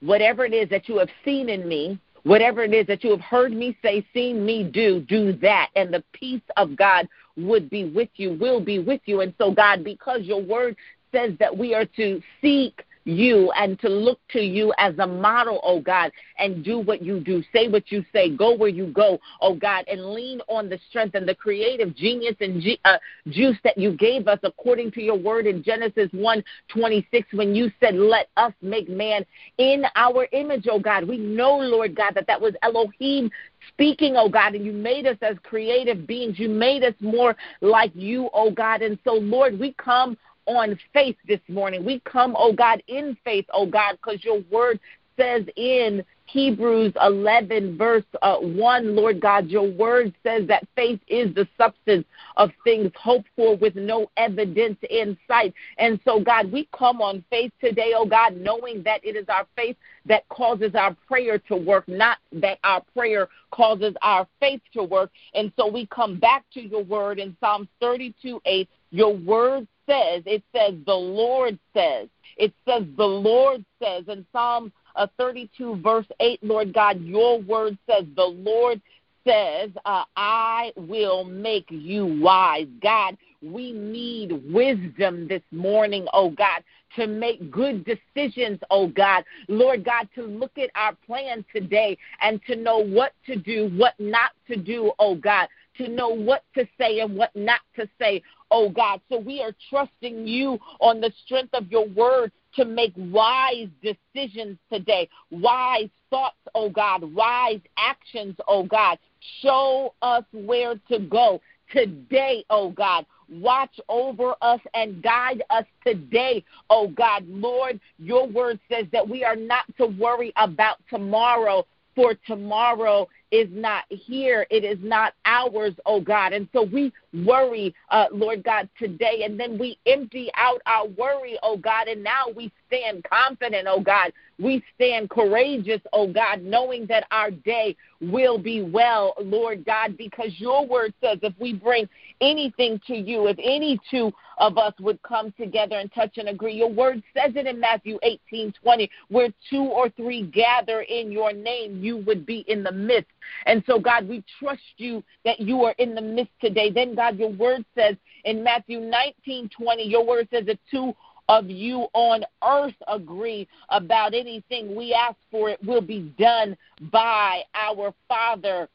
whatever 0.00 0.44
it 0.44 0.52
is 0.52 0.68
that 0.70 0.88
you 0.88 0.98
have 0.98 1.10
seen 1.24 1.48
in 1.48 1.68
me, 1.68 1.98
whatever 2.22 2.62
it 2.62 2.74
is 2.74 2.86
that 2.86 3.04
you 3.04 3.10
have 3.10 3.20
heard 3.20 3.52
me 3.52 3.76
say, 3.82 4.04
seen 4.12 4.44
me 4.44 4.64
do, 4.64 5.00
do 5.00 5.32
that. 5.34 5.70
And 5.76 5.92
the 5.92 6.02
peace 6.12 6.42
of 6.56 6.76
God 6.76 7.08
would 7.36 7.70
be 7.70 7.84
with 7.90 8.08
you, 8.16 8.32
will 8.34 8.60
be 8.60 8.78
with 8.78 9.00
you. 9.04 9.20
And 9.20 9.32
so, 9.38 9.52
God, 9.52 9.84
because 9.84 10.22
your 10.22 10.42
word 10.42 10.76
says 11.12 11.32
that 11.38 11.56
we 11.56 11.74
are 11.74 11.86
to 11.96 12.20
seek 12.40 12.82
you 13.06 13.52
and 13.52 13.78
to 13.80 13.88
look 13.88 14.18
to 14.30 14.40
you 14.40 14.72
as 14.78 14.94
a 14.98 15.06
model, 15.06 15.60
oh 15.62 15.80
God, 15.80 16.10
and 16.38 16.64
do 16.64 16.78
what 16.78 17.02
you 17.02 17.20
do, 17.20 17.42
say 17.52 17.68
what 17.68 17.90
you 17.90 18.04
say, 18.12 18.34
go 18.34 18.54
where 18.54 18.68
you 18.68 18.88
go, 18.88 19.18
oh 19.40 19.54
God, 19.54 19.84
and 19.88 20.12
lean 20.12 20.40
on 20.48 20.68
the 20.68 20.78
strength 20.90 21.14
and 21.14 21.26
the 21.26 21.34
creative 21.34 21.94
genius 21.94 22.34
and 22.40 22.62
uh, 22.84 22.98
juice 23.28 23.56
that 23.62 23.78
you 23.78 23.96
gave 23.96 24.26
us 24.26 24.40
according 24.42 24.90
to 24.92 25.00
your 25.00 25.16
word 25.16 25.46
in 25.46 25.62
Genesis 25.62 26.08
1 26.12 26.42
26 26.68 27.28
when 27.32 27.54
you 27.54 27.70
said, 27.80 27.94
Let 27.94 28.28
us 28.36 28.52
make 28.60 28.88
man 28.88 29.24
in 29.58 29.84
our 29.94 30.26
image, 30.32 30.66
oh 30.70 30.80
God. 30.80 31.06
We 31.06 31.16
know, 31.16 31.56
Lord 31.56 31.94
God, 31.94 32.14
that 32.14 32.26
that 32.26 32.40
was 32.40 32.54
Elohim 32.62 33.30
speaking, 33.68 34.16
oh 34.16 34.28
God, 34.28 34.54
and 34.54 34.64
you 34.64 34.72
made 34.72 35.06
us 35.06 35.16
as 35.22 35.36
creative 35.44 36.06
beings. 36.06 36.38
You 36.38 36.48
made 36.48 36.82
us 36.82 36.94
more 37.00 37.36
like 37.60 37.92
you, 37.94 38.28
oh 38.34 38.50
God. 38.50 38.82
And 38.82 38.98
so, 39.04 39.12
Lord, 39.12 39.58
we 39.58 39.72
come 39.74 40.16
on 40.46 40.78
faith 40.92 41.16
this 41.26 41.40
morning. 41.48 41.84
We 41.84 42.00
come, 42.00 42.34
oh 42.38 42.52
God, 42.52 42.82
in 42.88 43.16
faith, 43.24 43.46
oh 43.52 43.66
God, 43.66 43.96
because 43.96 44.24
your 44.24 44.40
word 44.50 44.80
says 45.16 45.44
in 45.56 46.04
Hebrews 46.26 46.92
11, 47.00 47.78
verse 47.78 48.04
uh, 48.20 48.36
1, 48.36 48.96
Lord 48.96 49.20
God, 49.20 49.48
your 49.48 49.70
word 49.70 50.12
says 50.22 50.46
that 50.48 50.66
faith 50.74 51.00
is 51.06 51.32
the 51.34 51.46
substance 51.56 52.04
of 52.36 52.50
things 52.64 52.90
hoped 53.00 53.28
for 53.36 53.56
with 53.56 53.76
no 53.76 54.10
evidence 54.16 54.76
in 54.90 55.16
sight. 55.28 55.54
And 55.78 56.00
so, 56.04 56.20
God, 56.20 56.50
we 56.50 56.68
come 56.76 57.00
on 57.00 57.24
faith 57.30 57.52
today, 57.60 57.92
oh 57.94 58.06
God, 58.06 58.36
knowing 58.36 58.82
that 58.82 59.04
it 59.04 59.16
is 59.16 59.26
our 59.28 59.46
faith 59.56 59.76
that 60.04 60.28
causes 60.28 60.74
our 60.74 60.96
prayer 61.06 61.38
to 61.38 61.56
work, 61.56 61.86
not 61.86 62.18
that 62.32 62.58
our 62.64 62.82
prayer 62.92 63.28
causes 63.52 63.94
our 64.02 64.26
faith 64.40 64.60
to 64.74 64.82
work. 64.82 65.10
And 65.34 65.52
so 65.56 65.68
we 65.68 65.86
come 65.86 66.18
back 66.18 66.44
to 66.54 66.60
your 66.60 66.82
word 66.82 67.18
in 67.18 67.36
Psalms 67.40 67.68
32 67.80 68.40
8. 68.44 68.68
Your 68.90 69.14
word 69.14 69.66
says, 69.86 70.22
it 70.26 70.42
says, 70.54 70.74
the 70.86 70.94
Lord 70.94 71.58
says. 71.74 72.08
It 72.36 72.52
says, 72.66 72.84
the 72.96 73.04
Lord 73.04 73.64
says. 73.82 74.04
In 74.08 74.26
Psalm 74.32 74.72
uh, 74.94 75.06
32, 75.18 75.80
verse 75.82 76.06
8, 76.20 76.42
Lord 76.42 76.74
God, 76.74 77.00
your 77.00 77.40
word 77.40 77.78
says, 77.88 78.04
the 78.16 78.24
Lord 78.24 78.80
says, 79.26 79.70
uh, 79.84 80.04
I 80.16 80.72
will 80.76 81.24
make 81.24 81.66
you 81.68 82.06
wise. 82.20 82.68
God, 82.82 83.16
we 83.42 83.72
need 83.72 84.32
wisdom 84.52 85.28
this 85.28 85.42
morning, 85.50 86.06
oh 86.12 86.30
God, 86.30 86.62
to 86.94 87.06
make 87.06 87.50
good 87.50 87.84
decisions, 87.84 88.60
oh 88.70 88.88
God. 88.88 89.24
Lord 89.48 89.84
God, 89.84 90.08
to 90.14 90.22
look 90.22 90.56
at 90.58 90.70
our 90.74 90.94
plan 91.06 91.44
today 91.54 91.98
and 92.20 92.40
to 92.46 92.56
know 92.56 92.78
what 92.78 93.12
to 93.26 93.36
do, 93.36 93.68
what 93.76 93.94
not 93.98 94.30
to 94.48 94.56
do, 94.56 94.92
oh 94.98 95.14
God 95.16 95.48
to 95.78 95.88
know 95.88 96.08
what 96.08 96.44
to 96.56 96.66
say 96.78 97.00
and 97.00 97.16
what 97.16 97.34
not 97.34 97.60
to 97.76 97.88
say, 97.98 98.22
oh 98.50 98.68
God. 98.68 99.00
So 99.10 99.18
we 99.18 99.42
are 99.42 99.54
trusting 99.70 100.26
you 100.26 100.58
on 100.80 101.00
the 101.00 101.12
strength 101.24 101.54
of 101.54 101.70
your 101.70 101.88
word 101.88 102.32
to 102.54 102.64
make 102.64 102.92
wise 102.96 103.68
decisions 103.82 104.58
today, 104.72 105.08
wise 105.30 105.90
thoughts, 106.10 106.36
oh 106.54 106.70
God, 106.70 107.02
wise 107.14 107.60
actions, 107.78 108.36
oh 108.48 108.62
God. 108.62 108.98
Show 109.42 109.94
us 110.02 110.24
where 110.32 110.76
to 110.90 110.98
go 111.00 111.40
today, 111.72 112.44
oh 112.50 112.70
God. 112.70 113.06
Watch 113.28 113.80
over 113.88 114.34
us 114.40 114.60
and 114.74 115.02
guide 115.02 115.42
us 115.50 115.64
today, 115.84 116.44
oh 116.70 116.88
God. 116.88 117.26
Lord, 117.28 117.80
your 117.98 118.26
word 118.26 118.60
says 118.70 118.86
that 118.92 119.06
we 119.06 119.24
are 119.24 119.36
not 119.36 119.64
to 119.78 119.86
worry 119.86 120.32
about 120.36 120.76
tomorrow, 120.88 121.66
for 121.94 122.14
tomorrow 122.26 123.08
is 123.36 123.48
not 123.52 123.84
here. 123.88 124.46
It 124.50 124.64
is 124.64 124.78
not 124.80 125.12
ours, 125.26 125.74
oh 125.84 126.00
God. 126.00 126.32
And 126.32 126.48
so 126.52 126.62
we 126.62 126.92
worry, 127.12 127.74
uh, 127.90 128.06
Lord 128.10 128.42
God, 128.42 128.68
today, 128.78 129.22
and 129.24 129.38
then 129.38 129.58
we 129.58 129.78
empty 129.86 130.30
out 130.34 130.62
our 130.64 130.86
worry, 130.86 131.38
oh 131.42 131.58
God, 131.58 131.88
and 131.88 132.02
now 132.02 132.24
we 132.34 132.50
stand 132.66 133.04
confident, 133.04 133.68
oh 133.68 133.80
God. 133.80 134.12
We 134.38 134.62
stand 134.74 135.10
courageous, 135.10 135.80
oh 135.92 136.12
God, 136.12 136.42
knowing 136.42 136.86
that 136.86 137.06
our 137.10 137.30
day 137.30 137.76
will 138.00 138.38
be 138.38 138.62
well, 138.62 139.14
Lord 139.20 139.64
God, 139.64 139.96
because 139.96 140.30
your 140.38 140.66
word 140.66 140.94
says 141.02 141.18
if 141.22 141.34
we 141.38 141.52
bring 141.52 141.88
anything 142.20 142.80
to 142.86 142.94
you, 142.94 143.26
if 143.28 143.38
any 143.42 143.78
two 143.90 144.12
of 144.38 144.58
us 144.58 144.74
would 144.80 145.00
come 145.02 145.32
together 145.32 145.78
and 145.78 145.92
touch 145.92 146.18
and 146.18 146.28
agree, 146.28 146.54
your 146.54 146.70
word 146.70 147.02
says 147.14 147.32
it 147.36 147.46
in 147.46 147.58
Matthew 147.58 147.98
18 148.02 148.52
20, 148.62 148.90
where 149.08 149.28
two 149.50 149.64
or 149.64 149.88
three 149.90 150.22
gather 150.22 150.82
in 150.82 151.10
your 151.10 151.32
name, 151.32 151.82
you 151.82 151.98
would 151.98 152.26
be 152.26 152.44
in 152.48 152.62
the 152.62 152.72
midst. 152.72 153.10
And 153.46 153.62
so, 153.66 153.78
God, 153.78 154.08
we 154.08 154.24
trust 154.38 154.60
you 154.76 155.02
that 155.24 155.40
you 155.40 155.64
are 155.64 155.74
in 155.78 155.94
the 155.94 156.02
midst 156.02 156.32
today. 156.40 156.70
Then, 156.70 156.94
God, 156.94 157.18
your 157.18 157.32
word 157.32 157.64
says 157.74 157.96
in 158.24 158.42
Matthew 158.42 158.80
19 158.80 159.50
20, 159.56 159.82
your 159.84 160.04
word 160.04 160.28
says 160.30 160.46
that 160.46 160.58
two 160.70 160.94
of 161.28 161.50
you 161.50 161.88
on 161.92 162.24
earth 162.46 162.74
agree 162.88 163.48
about 163.70 164.14
anything 164.14 164.76
we 164.76 164.94
ask 164.94 165.16
for, 165.30 165.50
it 165.50 165.62
will 165.64 165.80
be 165.80 166.14
done 166.18 166.56
by 166.92 167.42
our 167.54 167.92
Father 168.08 168.68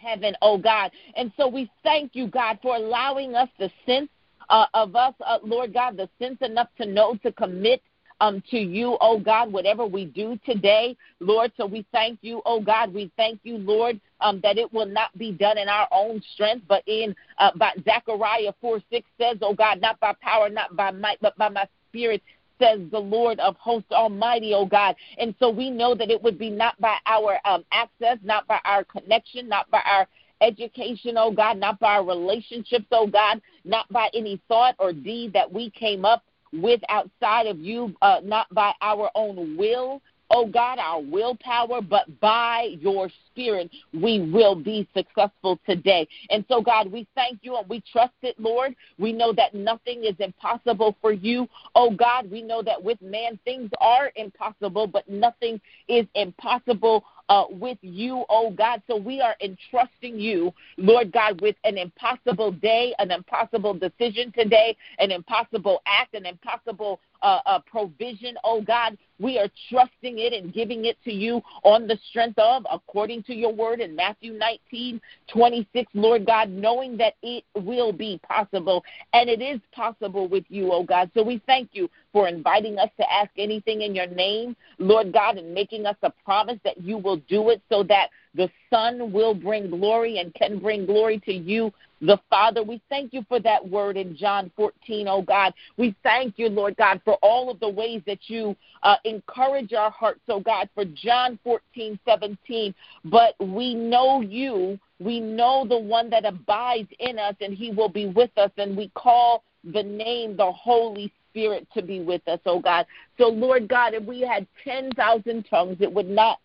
heaven, 0.00 0.34
oh 0.42 0.58
God. 0.58 0.90
And 1.16 1.32
so 1.36 1.48
we 1.48 1.70
thank 1.82 2.14
you, 2.14 2.28
God, 2.28 2.58
for 2.62 2.76
allowing 2.76 3.34
us 3.34 3.48
the 3.58 3.70
sense 3.84 4.08
uh, 4.50 4.66
of 4.74 4.94
us, 4.94 5.14
uh, 5.26 5.38
Lord 5.42 5.74
God, 5.74 5.96
the 5.96 6.08
sense 6.18 6.38
enough 6.40 6.68
to 6.80 6.86
know 6.86 7.16
to 7.22 7.32
commit 7.32 7.82
um, 8.20 8.42
to 8.50 8.58
you, 8.58 8.96
oh 9.00 9.18
God, 9.18 9.52
whatever 9.52 9.84
we 9.84 10.06
do 10.06 10.38
today, 10.44 10.96
Lord. 11.20 11.52
So 11.56 11.66
we 11.66 11.84
thank 11.92 12.18
you, 12.22 12.42
oh 12.46 12.60
God. 12.60 12.92
We 12.92 13.10
thank 13.16 13.40
you, 13.42 13.58
Lord, 13.58 14.00
um, 14.20 14.40
that 14.42 14.58
it 14.58 14.72
will 14.72 14.86
not 14.86 15.16
be 15.18 15.32
done 15.32 15.58
in 15.58 15.68
our 15.68 15.88
own 15.92 16.22
strength, 16.34 16.64
but 16.68 16.82
in 16.86 17.14
uh, 17.38 17.50
by 17.56 17.72
Zechariah 17.84 18.52
4 18.60 18.80
6 18.90 19.06
says, 19.20 19.38
oh 19.42 19.54
God, 19.54 19.80
not 19.80 20.00
by 20.00 20.14
power, 20.22 20.48
not 20.48 20.74
by 20.76 20.90
might, 20.90 21.18
but 21.20 21.36
by 21.36 21.48
my 21.48 21.66
spirit, 21.88 22.22
says 22.58 22.80
the 22.90 22.98
Lord 22.98 23.38
of 23.40 23.56
hosts 23.56 23.92
Almighty, 23.92 24.52
oh 24.54 24.66
God. 24.66 24.96
And 25.18 25.34
so 25.38 25.50
we 25.50 25.70
know 25.70 25.94
that 25.94 26.10
it 26.10 26.22
would 26.22 26.38
be 26.38 26.50
not 26.50 26.80
by 26.80 26.96
our 27.06 27.38
um, 27.44 27.64
access, 27.72 28.18
not 28.22 28.46
by 28.46 28.58
our 28.64 28.84
connection, 28.84 29.48
not 29.48 29.70
by 29.70 29.82
our 29.84 30.06
education, 30.40 31.16
oh 31.16 31.32
God, 31.32 31.58
not 31.58 31.78
by 31.80 31.94
our 31.94 32.04
relationships, 32.04 32.86
oh 32.92 33.06
God, 33.06 33.40
not 33.64 33.90
by 33.90 34.08
any 34.14 34.40
thought 34.48 34.74
or 34.78 34.92
deed 34.92 35.32
that 35.32 35.50
we 35.50 35.70
came 35.70 36.04
up 36.04 36.24
with 36.52 36.80
outside 36.88 37.46
of 37.46 37.58
you, 37.58 37.94
uh, 38.02 38.20
not 38.22 38.52
by 38.54 38.72
our 38.80 39.10
own 39.14 39.56
will, 39.56 40.00
oh 40.30 40.46
God, 40.46 40.78
our 40.78 41.00
willpower, 41.00 41.80
but 41.80 42.20
by 42.20 42.76
your 42.80 43.10
spirit, 43.30 43.70
we 43.92 44.30
will 44.32 44.54
be 44.54 44.88
successful 44.96 45.58
today. 45.66 46.06
And 46.30 46.44
so, 46.48 46.60
God, 46.60 46.90
we 46.90 47.06
thank 47.14 47.38
you 47.42 47.56
and 47.56 47.68
we 47.68 47.82
trust 47.92 48.14
it, 48.22 48.38
Lord. 48.38 48.74
We 48.98 49.12
know 49.12 49.32
that 49.34 49.54
nothing 49.54 50.04
is 50.04 50.14
impossible 50.18 50.96
for 51.00 51.12
you. 51.12 51.48
Oh 51.74 51.90
God, 51.90 52.30
we 52.30 52.42
know 52.42 52.62
that 52.62 52.82
with 52.82 53.00
man 53.02 53.38
things 53.44 53.70
are 53.80 54.10
impossible, 54.16 54.86
but 54.86 55.08
nothing 55.08 55.60
is 55.88 56.06
impossible 56.14 57.04
uh, 57.28 57.44
with 57.50 57.78
you, 57.82 58.24
oh 58.28 58.50
God. 58.50 58.82
So 58.86 58.96
we 58.96 59.20
are 59.20 59.34
entrusting 59.40 60.18
you, 60.18 60.52
Lord 60.76 61.12
God, 61.12 61.40
with 61.40 61.56
an 61.64 61.78
impossible 61.78 62.52
day, 62.52 62.94
an 62.98 63.10
impossible 63.10 63.74
decision 63.74 64.32
today, 64.32 64.76
an 64.98 65.10
impossible 65.10 65.82
act, 65.86 66.14
an 66.14 66.26
impossible 66.26 67.00
uh, 67.22 67.40
uh, 67.46 67.58
provision, 67.60 68.36
oh 68.44 68.60
God. 68.60 68.96
We 69.18 69.38
are 69.38 69.48
trusting 69.70 70.18
it 70.18 70.32
and 70.32 70.52
giving 70.52 70.84
it 70.84 70.96
to 71.04 71.12
you 71.12 71.40
on 71.62 71.86
the 71.86 71.98
strength 72.10 72.38
of, 72.38 72.66
according 72.70 73.22
to 73.24 73.34
your 73.34 73.52
word 73.52 73.80
in 73.80 73.96
Matthew 73.96 74.32
19, 74.32 75.00
26, 75.28 75.90
Lord 75.94 76.26
God, 76.26 76.50
knowing 76.50 76.96
that 76.98 77.14
it 77.22 77.44
will 77.54 77.92
be 77.92 78.20
possible. 78.28 78.84
And 79.12 79.30
it 79.30 79.40
is 79.40 79.60
possible 79.72 80.28
with 80.28 80.44
you, 80.48 80.72
oh 80.72 80.82
God. 80.82 81.10
So 81.14 81.22
we 81.22 81.40
thank 81.46 81.70
you 81.72 81.88
for 82.12 82.28
inviting 82.28 82.78
us 82.78 82.90
to 82.98 83.12
ask 83.12 83.30
anything 83.38 83.82
in 83.82 83.94
your 83.94 84.06
name, 84.06 84.56
Lord 84.78 85.12
God, 85.12 85.38
and 85.38 85.54
making 85.54 85.86
us 85.86 85.96
a 86.02 86.10
promise 86.24 86.58
that 86.64 86.80
you 86.80 86.98
will 86.98 87.18
do 87.28 87.50
it 87.50 87.62
so 87.70 87.82
that 87.84 88.08
the 88.34 88.50
Son 88.70 89.12
will 89.12 89.34
bring 89.34 89.70
glory 89.70 90.18
and 90.18 90.34
can 90.34 90.58
bring 90.58 90.84
glory 90.84 91.18
to 91.20 91.32
you, 91.32 91.72
the 92.00 92.18
Father. 92.28 92.62
We 92.62 92.80
thank 92.88 93.12
you 93.12 93.24
for 93.28 93.40
that 93.40 93.66
word 93.66 93.96
in 93.96 94.16
John 94.16 94.50
14, 94.56 95.08
oh 95.08 95.22
God. 95.22 95.54
We 95.76 95.94
thank 96.02 96.34
you, 96.38 96.48
Lord 96.48 96.76
God, 96.76 97.00
for 97.04 97.14
all 97.22 97.50
of 97.50 97.58
the 97.60 97.68
ways 97.68 98.02
that 98.06 98.18
you 98.28 98.54
uh, 98.82 98.96
encourage 99.06 99.72
our 99.72 99.90
hearts, 99.90 100.20
oh 100.28 100.40
God, 100.40 100.68
for 100.74 100.84
John 100.84 101.38
14, 101.44 101.98
17. 102.04 102.74
But 103.04 103.34
we 103.40 103.74
know 103.74 104.20
you. 104.20 104.78
We 104.98 105.20
know 105.20 105.66
the 105.68 105.78
one 105.78 106.10
that 106.10 106.24
abides 106.24 106.88
in 106.98 107.18
us, 107.18 107.34
and 107.40 107.54
he 107.54 107.70
will 107.70 107.88
be 107.88 108.06
with 108.06 108.30
us, 108.36 108.50
and 108.56 108.76
we 108.76 108.90
call 108.94 109.44
the 109.72 109.82
name 109.82 110.36
the 110.36 110.52
Holy 110.52 111.12
Spirit 111.30 111.66
to 111.74 111.82
be 111.82 112.00
with 112.00 112.26
us, 112.28 112.40
oh 112.46 112.60
God. 112.60 112.86
So, 113.18 113.28
Lord 113.28 113.68
God, 113.68 113.94
if 113.94 114.04
we 114.04 114.20
had 114.22 114.46
10,000 114.64 115.44
tongues, 115.50 115.76
it 115.80 115.92
would 115.92 116.08
not 116.08 116.38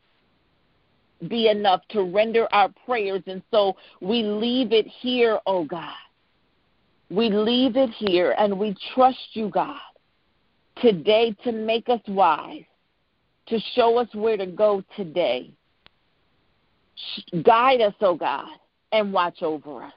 be 1.27 1.49
enough 1.49 1.81
to 1.89 2.03
render 2.03 2.47
our 2.53 2.69
prayers. 2.85 3.21
And 3.27 3.41
so 3.51 3.75
we 4.01 4.23
leave 4.23 4.71
it 4.71 4.87
here, 4.87 5.39
oh 5.45 5.65
God. 5.65 5.93
We 7.09 7.29
leave 7.29 7.75
it 7.75 7.89
here 7.91 8.35
and 8.37 8.57
we 8.57 8.75
trust 8.95 9.19
you, 9.33 9.49
God, 9.49 9.79
today 10.81 11.35
to 11.43 11.51
make 11.51 11.87
us 11.89 12.01
wise, 12.07 12.63
to 13.47 13.59
show 13.75 13.97
us 13.97 14.07
where 14.13 14.37
to 14.37 14.45
go 14.45 14.83
today. 14.95 15.53
Guide 17.43 17.81
us, 17.81 17.93
oh 18.01 18.15
God, 18.15 18.49
and 18.91 19.13
watch 19.13 19.41
over 19.41 19.83
us. 19.83 19.93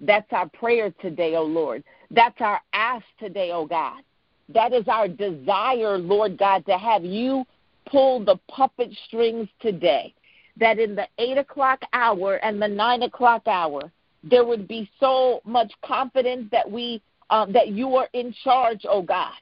That's 0.00 0.32
our 0.32 0.48
prayer 0.48 0.92
today, 1.00 1.34
oh 1.36 1.44
Lord. 1.44 1.84
That's 2.10 2.40
our 2.40 2.60
ask 2.72 3.04
today, 3.18 3.50
oh 3.52 3.66
God. 3.66 4.02
That 4.48 4.72
is 4.72 4.88
our 4.88 5.06
desire, 5.06 5.98
Lord 5.98 6.38
God, 6.38 6.66
to 6.66 6.76
have 6.76 7.04
you 7.04 7.44
pull 7.86 8.24
the 8.24 8.38
puppet 8.48 8.90
strings 9.06 9.48
today 9.60 10.14
that 10.56 10.78
in 10.78 10.94
the 10.94 11.06
eight 11.18 11.38
o'clock 11.38 11.80
hour 11.92 12.36
and 12.36 12.60
the 12.60 12.68
nine 12.68 13.02
o'clock 13.02 13.46
hour, 13.46 13.90
there 14.22 14.44
would 14.44 14.68
be 14.68 14.90
so 14.98 15.40
much 15.44 15.72
confidence 15.84 16.48
that 16.52 16.70
we 16.70 17.02
um, 17.30 17.52
that 17.52 17.68
you 17.68 17.94
are 17.94 18.08
in 18.12 18.34
charge, 18.42 18.84
oh 18.88 19.02
God, 19.02 19.32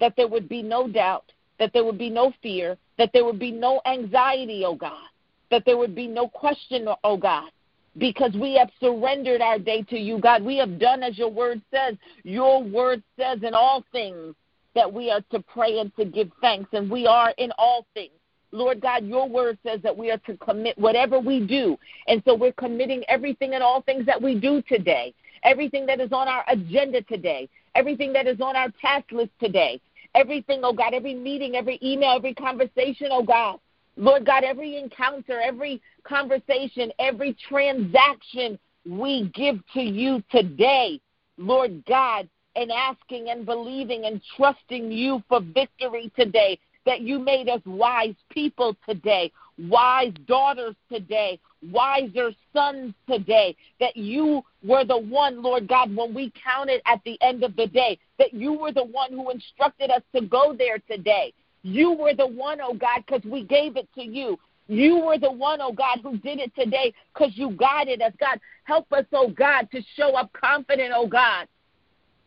that 0.00 0.14
there 0.16 0.28
would 0.28 0.48
be 0.48 0.62
no 0.62 0.88
doubt, 0.88 1.32
that 1.58 1.72
there 1.72 1.84
would 1.84 1.98
be 1.98 2.10
no 2.10 2.32
fear, 2.42 2.76
that 2.98 3.10
there 3.12 3.24
would 3.24 3.38
be 3.38 3.50
no 3.50 3.80
anxiety, 3.86 4.64
oh 4.64 4.74
God, 4.74 5.08
that 5.50 5.64
there 5.64 5.78
would 5.78 5.94
be 5.94 6.06
no 6.06 6.28
question, 6.28 6.88
oh 7.04 7.16
God, 7.16 7.50
because 7.96 8.32
we 8.34 8.54
have 8.54 8.70
surrendered 8.80 9.40
our 9.40 9.58
day 9.58 9.82
to 9.82 9.98
you, 9.98 10.18
God. 10.18 10.42
We 10.42 10.56
have 10.58 10.78
done 10.78 11.02
as 11.02 11.18
your 11.18 11.30
word 11.30 11.60
says. 11.70 11.96
Your 12.22 12.62
word 12.62 13.02
says 13.16 13.42
in 13.42 13.54
all 13.54 13.84
things 13.92 14.34
that 14.74 14.92
we 14.92 15.10
are 15.10 15.22
to 15.32 15.40
pray 15.40 15.78
and 15.80 15.94
to 15.96 16.04
give 16.04 16.30
thanks, 16.40 16.68
and 16.72 16.90
we 16.90 17.06
are 17.06 17.34
in 17.38 17.50
all 17.58 17.86
things. 17.94 18.12
Lord 18.50 18.80
God, 18.80 19.04
your 19.04 19.28
word 19.28 19.58
says 19.62 19.80
that 19.82 19.96
we 19.96 20.10
are 20.10 20.18
to 20.18 20.36
commit 20.38 20.78
whatever 20.78 21.18
we 21.18 21.44
do. 21.46 21.76
And 22.06 22.22
so 22.24 22.34
we're 22.34 22.52
committing 22.52 23.04
everything 23.08 23.54
and 23.54 23.62
all 23.62 23.82
things 23.82 24.06
that 24.06 24.20
we 24.20 24.38
do 24.38 24.62
today, 24.62 25.12
everything 25.42 25.84
that 25.86 26.00
is 26.00 26.12
on 26.12 26.28
our 26.28 26.44
agenda 26.48 27.02
today, 27.02 27.48
everything 27.74 28.12
that 28.14 28.26
is 28.26 28.40
on 28.40 28.56
our 28.56 28.72
task 28.80 29.12
list 29.12 29.30
today, 29.40 29.80
everything, 30.14 30.60
oh 30.64 30.72
God, 30.72 30.94
every 30.94 31.14
meeting, 31.14 31.56
every 31.56 31.78
email, 31.82 32.16
every 32.16 32.34
conversation, 32.34 33.08
oh 33.10 33.22
God. 33.22 33.58
Lord 33.96 34.24
God, 34.24 34.44
every 34.44 34.76
encounter, 34.76 35.40
every 35.40 35.82
conversation, 36.04 36.92
every 37.00 37.36
transaction 37.48 38.58
we 38.88 39.30
give 39.34 39.56
to 39.74 39.80
you 39.80 40.22
today, 40.30 41.00
Lord 41.36 41.84
God, 41.86 42.28
and 42.54 42.70
asking 42.70 43.30
and 43.30 43.44
believing 43.44 44.04
and 44.04 44.20
trusting 44.36 44.90
you 44.92 45.22
for 45.28 45.40
victory 45.40 46.12
today 46.16 46.58
that 46.86 47.00
you 47.00 47.18
made 47.18 47.48
us 47.48 47.60
wise 47.66 48.14
people 48.30 48.76
today, 48.88 49.30
wise 49.58 50.12
daughters 50.26 50.74
today, 50.90 51.38
wiser 51.70 52.30
sons 52.52 52.94
today, 53.08 53.56
that 53.80 53.96
you 53.96 54.42
were 54.62 54.84
the 54.84 54.98
one, 54.98 55.42
Lord 55.42 55.68
God, 55.68 55.94
when 55.94 56.14
we 56.14 56.32
counted 56.42 56.80
at 56.86 57.00
the 57.04 57.20
end 57.20 57.42
of 57.42 57.56
the 57.56 57.66
day, 57.66 57.98
that 58.18 58.32
you 58.32 58.52
were 58.52 58.72
the 58.72 58.84
one 58.84 59.12
who 59.12 59.30
instructed 59.30 59.90
us 59.90 60.02
to 60.14 60.22
go 60.22 60.54
there 60.56 60.78
today. 60.78 61.32
You 61.62 61.92
were 61.92 62.14
the 62.14 62.26
one, 62.26 62.60
oh 62.62 62.74
God, 62.74 63.02
because 63.06 63.24
we 63.24 63.44
gave 63.44 63.76
it 63.76 63.88
to 63.94 64.02
you. 64.02 64.38
You 64.68 65.00
were 65.00 65.18
the 65.18 65.32
one, 65.32 65.60
oh 65.60 65.72
God, 65.72 66.00
who 66.02 66.18
did 66.18 66.38
it 66.38 66.52
today 66.54 66.92
because 67.12 67.32
you 67.34 67.50
guided 67.52 68.02
us. 68.02 68.12
God, 68.20 68.38
help 68.64 68.92
us, 68.92 69.04
oh 69.12 69.28
God, 69.30 69.68
to 69.72 69.80
show 69.96 70.14
up 70.14 70.32
confident, 70.32 70.92
oh 70.94 71.08
God. 71.08 71.48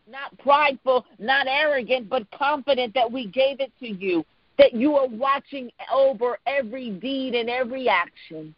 Not 0.10 0.38
prideful, 0.40 1.06
not 1.20 1.48
arrogant, 1.48 2.10
but 2.10 2.30
confident 2.32 2.94
that 2.96 3.10
we 3.10 3.28
gave 3.28 3.62
it 3.62 3.72
to 3.80 3.88
you 3.88 4.26
that 4.62 4.76
you 4.76 4.96
are 4.96 5.08
watching 5.08 5.72
over 5.92 6.38
every 6.46 6.92
deed 6.92 7.34
and 7.34 7.50
every 7.50 7.90
action. 7.90 8.54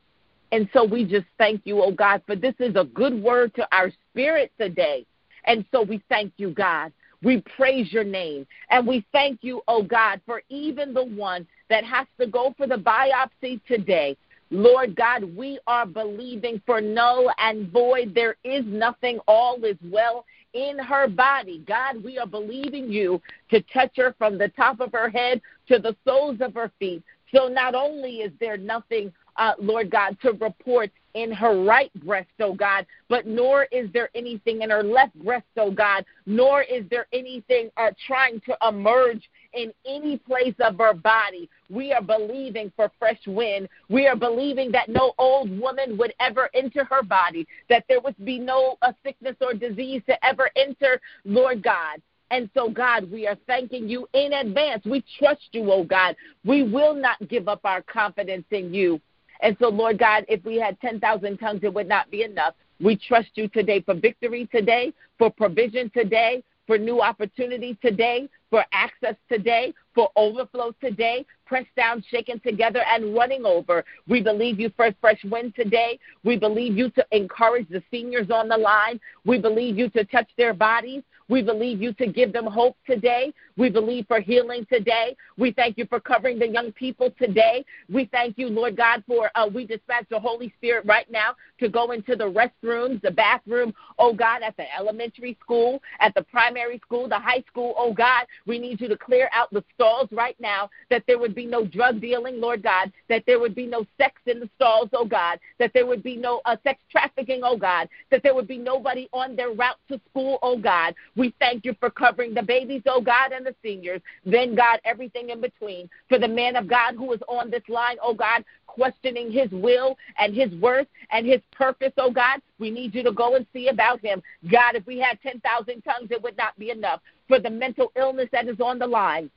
And 0.52 0.68
so 0.74 0.84
we 0.84 1.06
just 1.06 1.26
thank 1.38 1.62
you, 1.64 1.82
oh 1.82 1.92
God, 1.92 2.22
for 2.28 2.36
this 2.36 2.56
is 2.60 2.76
a 2.76 2.84
good 2.84 3.24
word 3.24 3.56
to 3.56 3.66
our 3.72 3.90
spirit 4.12 4.52
today. 4.60 5.06
And 5.46 5.64
so 5.72 5.82
we 5.82 6.04
thank 6.10 6.34
you, 6.36 6.52
God. 6.52 6.92
We 7.24 7.42
praise 7.56 7.94
your 7.94 8.04
name. 8.04 8.46
And 8.70 8.86
we 8.86 9.06
thank 9.14 9.40
you, 9.44 9.62
oh 9.70 9.82
God, 9.82 10.20
for 10.26 10.42
even 10.50 10.94
the 10.94 11.06
one 11.06 11.48
that 11.70 11.86
has 11.86 12.06
to 12.20 12.28
go 12.28 12.54
for 12.58 12.68
the 12.68 12.76
biopsy 12.76 13.62
today. 13.66 14.18
Lord 14.52 14.98
God, 14.98 15.24
we 15.24 15.58
are 15.68 15.86
believing 15.86 16.62
for 16.66 16.82
no 16.82 17.32
and 17.38 17.72
void. 17.72 18.14
There 18.14 18.36
is 18.44 18.66
nothing. 18.66 19.20
All 19.26 19.64
is 19.64 19.78
well 19.90 20.26
in 20.54 20.78
her 20.80 21.08
body. 21.08 21.64
God, 21.68 22.04
we 22.04 22.18
are 22.18 22.28
believing 22.28 22.92
you 22.92 23.22
to 23.50 23.62
touch 23.74 23.92
her 23.98 24.16
from 24.18 24.38
the 24.38 24.50
top 24.50 24.80
of 24.80 24.92
her 24.92 25.10
head 25.10 25.42
to 25.68 25.80
the 25.80 25.96
soles 26.06 26.38
of 26.42 26.54
her 26.54 26.72
feet. 26.80 27.04
So 27.34 27.48
not 27.48 27.76
only 27.76 28.18
is 28.18 28.32
there 28.40 28.58
nothing, 28.58 29.12
uh, 29.38 29.54
Lord 29.60 29.90
God, 29.90 30.18
to 30.22 30.34
report 30.34 30.92
in 31.16 31.32
her 31.32 31.64
right 31.64 31.92
breast, 32.04 32.30
oh 32.40 32.54
God, 32.54 32.86
but 33.08 33.26
nor 33.26 33.66
is 33.66 33.92
there 33.94 34.10
anything 34.16 34.62
in 34.62 34.70
her 34.70 34.84
left 34.84 35.16
breast, 35.16 35.46
oh 35.58 35.72
God, 35.72 36.06
nor 36.26 36.62
is 36.64 36.84
there 36.90 37.08
anything 37.14 37.70
uh, 37.78 37.92
trying 38.08 38.40
to 38.42 38.58
emerge 38.68 39.30
in 39.54 39.74
any 39.86 40.18
place 40.18 40.56
of 40.60 40.78
her 40.78 40.94
body. 40.94 41.50
We 41.70 41.94
are 41.94 42.02
believing 42.02 42.72
for 42.76 42.92
fresh 43.00 43.20
wind. 43.28 43.70
We 43.90 44.08
are 44.08 44.16
believing 44.16 44.72
that 44.72 44.90
no 44.90 45.14
old 45.18 45.50
woman 45.60 45.98
would 45.98 46.14
ever 46.20 46.50
enter 46.54 46.84
her 46.86 47.04
body, 47.04 47.48
that 47.70 47.86
there 47.88 48.02
would 48.02 48.16
be 48.26 48.40
no 48.40 48.78
sickness 49.04 49.36
or 49.42 49.54
disease 49.54 50.02
to 50.08 50.26
ever 50.26 50.50
enter, 50.56 51.00
Lord 51.26 51.64
God. 51.64 52.02
And 52.32 52.50
so, 52.56 52.70
God, 52.70 53.12
we 53.12 53.28
are 53.28 53.38
thanking 53.46 53.88
you 53.88 54.08
in 54.14 54.34
advance. 54.34 54.84
We 54.86 55.04
trust 55.20 55.50
you, 55.52 55.72
oh 55.72 55.84
God. 55.84 56.16
We 56.44 56.64
will 56.64 56.96
not 56.96 57.28
give 57.28 57.48
up 57.48 57.62
our 57.64 57.84
confidence 57.84 58.46
in 58.50 58.74
you. 58.74 59.00
And 59.42 59.56
so, 59.60 59.70
Lord 59.70 60.00
God, 60.00 60.26
if 60.28 60.44
we 60.44 60.58
had 60.58 60.80
10,000 60.82 61.38
tongues, 61.38 61.60
it 61.64 61.74
would 61.74 61.88
not 61.88 62.10
be 62.10 62.24
enough. 62.24 62.56
We 62.80 62.96
trust 62.96 63.30
you 63.36 63.48
today 63.50 63.82
for 63.82 63.94
victory 63.94 64.48
today, 64.52 64.94
for 65.20 65.30
provision 65.30 65.92
today, 65.96 66.44
for 66.68 66.78
new 66.78 67.02
opportunity 67.02 67.78
today, 67.82 68.30
for 68.50 68.64
access 68.72 69.16
today, 69.32 69.74
for 69.94 70.10
overflow 70.16 70.74
today, 70.82 71.26
pressed 71.54 71.76
down, 71.76 72.04
shaken 72.10 72.40
together, 72.40 72.82
and 72.92 73.14
running 73.14 73.46
over. 73.46 73.86
We 74.08 74.24
believe 74.24 74.60
you 74.60 74.72
for 74.76 74.88
a 74.88 74.96
fresh 75.00 75.24
wind 75.24 75.54
today. 75.56 76.00
We 76.24 76.36
believe 76.36 76.76
you 76.76 76.90
to 76.90 77.06
encourage 77.12 77.70
the 77.70 77.84
seniors 77.92 78.32
on 78.32 78.48
the 78.48 78.58
line. 78.58 79.00
We 79.24 79.38
believe 79.38 79.78
you 79.78 79.88
to 79.92 80.04
touch 80.06 80.32
their 80.36 80.56
bodies. 80.56 81.04
We 81.30 81.42
believe 81.42 81.82
you 81.82 81.94
to 81.94 82.08
give 82.08 82.34
them 82.34 82.46
hope 82.46 82.76
today. 82.86 83.34
We 83.56 83.70
believe 83.70 84.08
for 84.08 84.20
healing 84.20 84.66
today. 84.72 85.16
We 85.38 85.52
thank 85.52 85.78
you 85.78 85.86
for 85.86 86.00
covering 86.00 86.38
the 86.38 86.48
young 86.48 86.72
people 86.74 87.12
today. 87.18 87.66
We 87.90 88.06
thank 88.12 88.38
you, 88.38 88.50
Lord 88.50 88.76
God, 88.76 89.04
for 89.08 89.32
uh, 89.36 89.48
we 89.48 89.66
dispatch 89.66 90.06
the 90.10 90.20
Holy 90.20 90.54
Spirit 90.58 90.86
right 90.86 91.10
now 91.10 91.36
to 91.60 91.70
go 91.70 91.92
into 91.92 92.16
the 92.16 92.26
restrooms, 92.30 93.02
the 93.02 93.12
bathroom, 93.12 93.74
oh 94.00 94.14
God, 94.14 94.42
at 94.42 94.58
the 94.58 94.66
elementary 94.78 95.38
school, 95.42 95.82
at 96.00 96.14
the 96.14 96.24
primary 96.24 96.80
school, 96.80 97.08
the 97.08 97.20
high 97.20 97.44
school, 97.48 97.74
oh 97.78 97.94
God. 97.94 98.26
We 98.46 98.60
need 98.60 98.82
you 98.82 98.88
to 98.90 98.98
clear 98.98 99.30
out 99.34 99.52
the 99.52 99.64
stalls 99.76 100.10
right 100.12 100.36
now, 100.40 100.70
that 100.90 101.04
there 101.08 101.20
would 101.20 101.36
be 101.36 101.43
no 101.46 101.66
drug 101.66 102.02
dealing, 102.02 102.40
Lord 102.40 102.64
God, 102.64 102.92
that 103.10 103.24
there 103.26 103.40
would 103.40 103.56
be 103.56 103.66
no 103.66 103.86
sex 103.98 104.22
in 104.26 104.40
the 104.40 104.50
stalls, 104.56 104.90
oh 104.94 105.06
God, 105.06 105.40
that 105.60 105.72
there 105.74 105.86
would 105.86 106.04
be 106.04 106.16
no 106.16 106.42
uh, 106.46 106.56
sex 106.64 106.82
trafficking, 106.92 107.42
oh 107.44 107.58
God, 107.58 107.90
that 108.12 108.24
there 108.24 108.36
would 108.36 108.48
be 108.48 108.58
nobody 108.58 109.08
on 109.14 109.36
their 109.36 109.52
route 109.52 109.78
to 109.90 110.00
school, 110.10 110.40
oh 110.42 110.58
God. 110.58 110.96
We 111.16 111.34
thank 111.40 111.66
you 111.66 111.76
for 111.80 111.90
covering 111.90 112.34
the 112.34 112.44
babies, 112.44 112.82
oh 112.88 113.02
God, 113.02 113.32
and 113.32 113.46
the 113.46 113.56
seniors. 113.64 114.02
Then, 114.26 114.56
God, 114.56 114.80
everything 114.86 115.30
in 115.30 115.42
between. 115.42 115.90
For 116.10 116.20
the 116.20 116.28
man 116.28 116.56
of 116.56 116.68
God 116.68 116.96
who 116.96 117.12
is 117.14 117.22
on 117.28 117.50
this 117.50 117.64
line, 117.68 117.98
oh 118.02 118.14
God, 118.14 118.44
questioning 118.68 119.32
his 119.32 119.50
will 119.52 119.98
and 120.18 120.36
his 120.36 120.52
worth 120.56 120.88
and 121.12 121.26
his 121.26 121.42
purpose, 121.52 121.94
oh 121.98 122.12
God, 122.12 122.42
we 122.60 122.72
need 122.72 122.96
you 122.96 123.04
to 123.04 123.12
go 123.12 123.36
and 123.36 123.46
see 123.54 123.68
about 123.68 124.02
him. 124.02 124.22
God, 124.52 124.76
if 124.76 124.86
we 124.86 125.00
had 125.00 125.22
10,000 125.22 125.82
tongues, 125.82 126.10
it 126.12 126.22
would 126.22 126.38
not 126.38 126.58
be 126.58 126.72
enough. 126.72 127.02
For 127.28 127.40
the 127.40 127.50
mental 127.50 127.92
illness 127.96 128.30
that 128.32 128.48
is 128.48 128.60
on 128.60 128.80
the 128.80 128.88
line, 128.88 129.30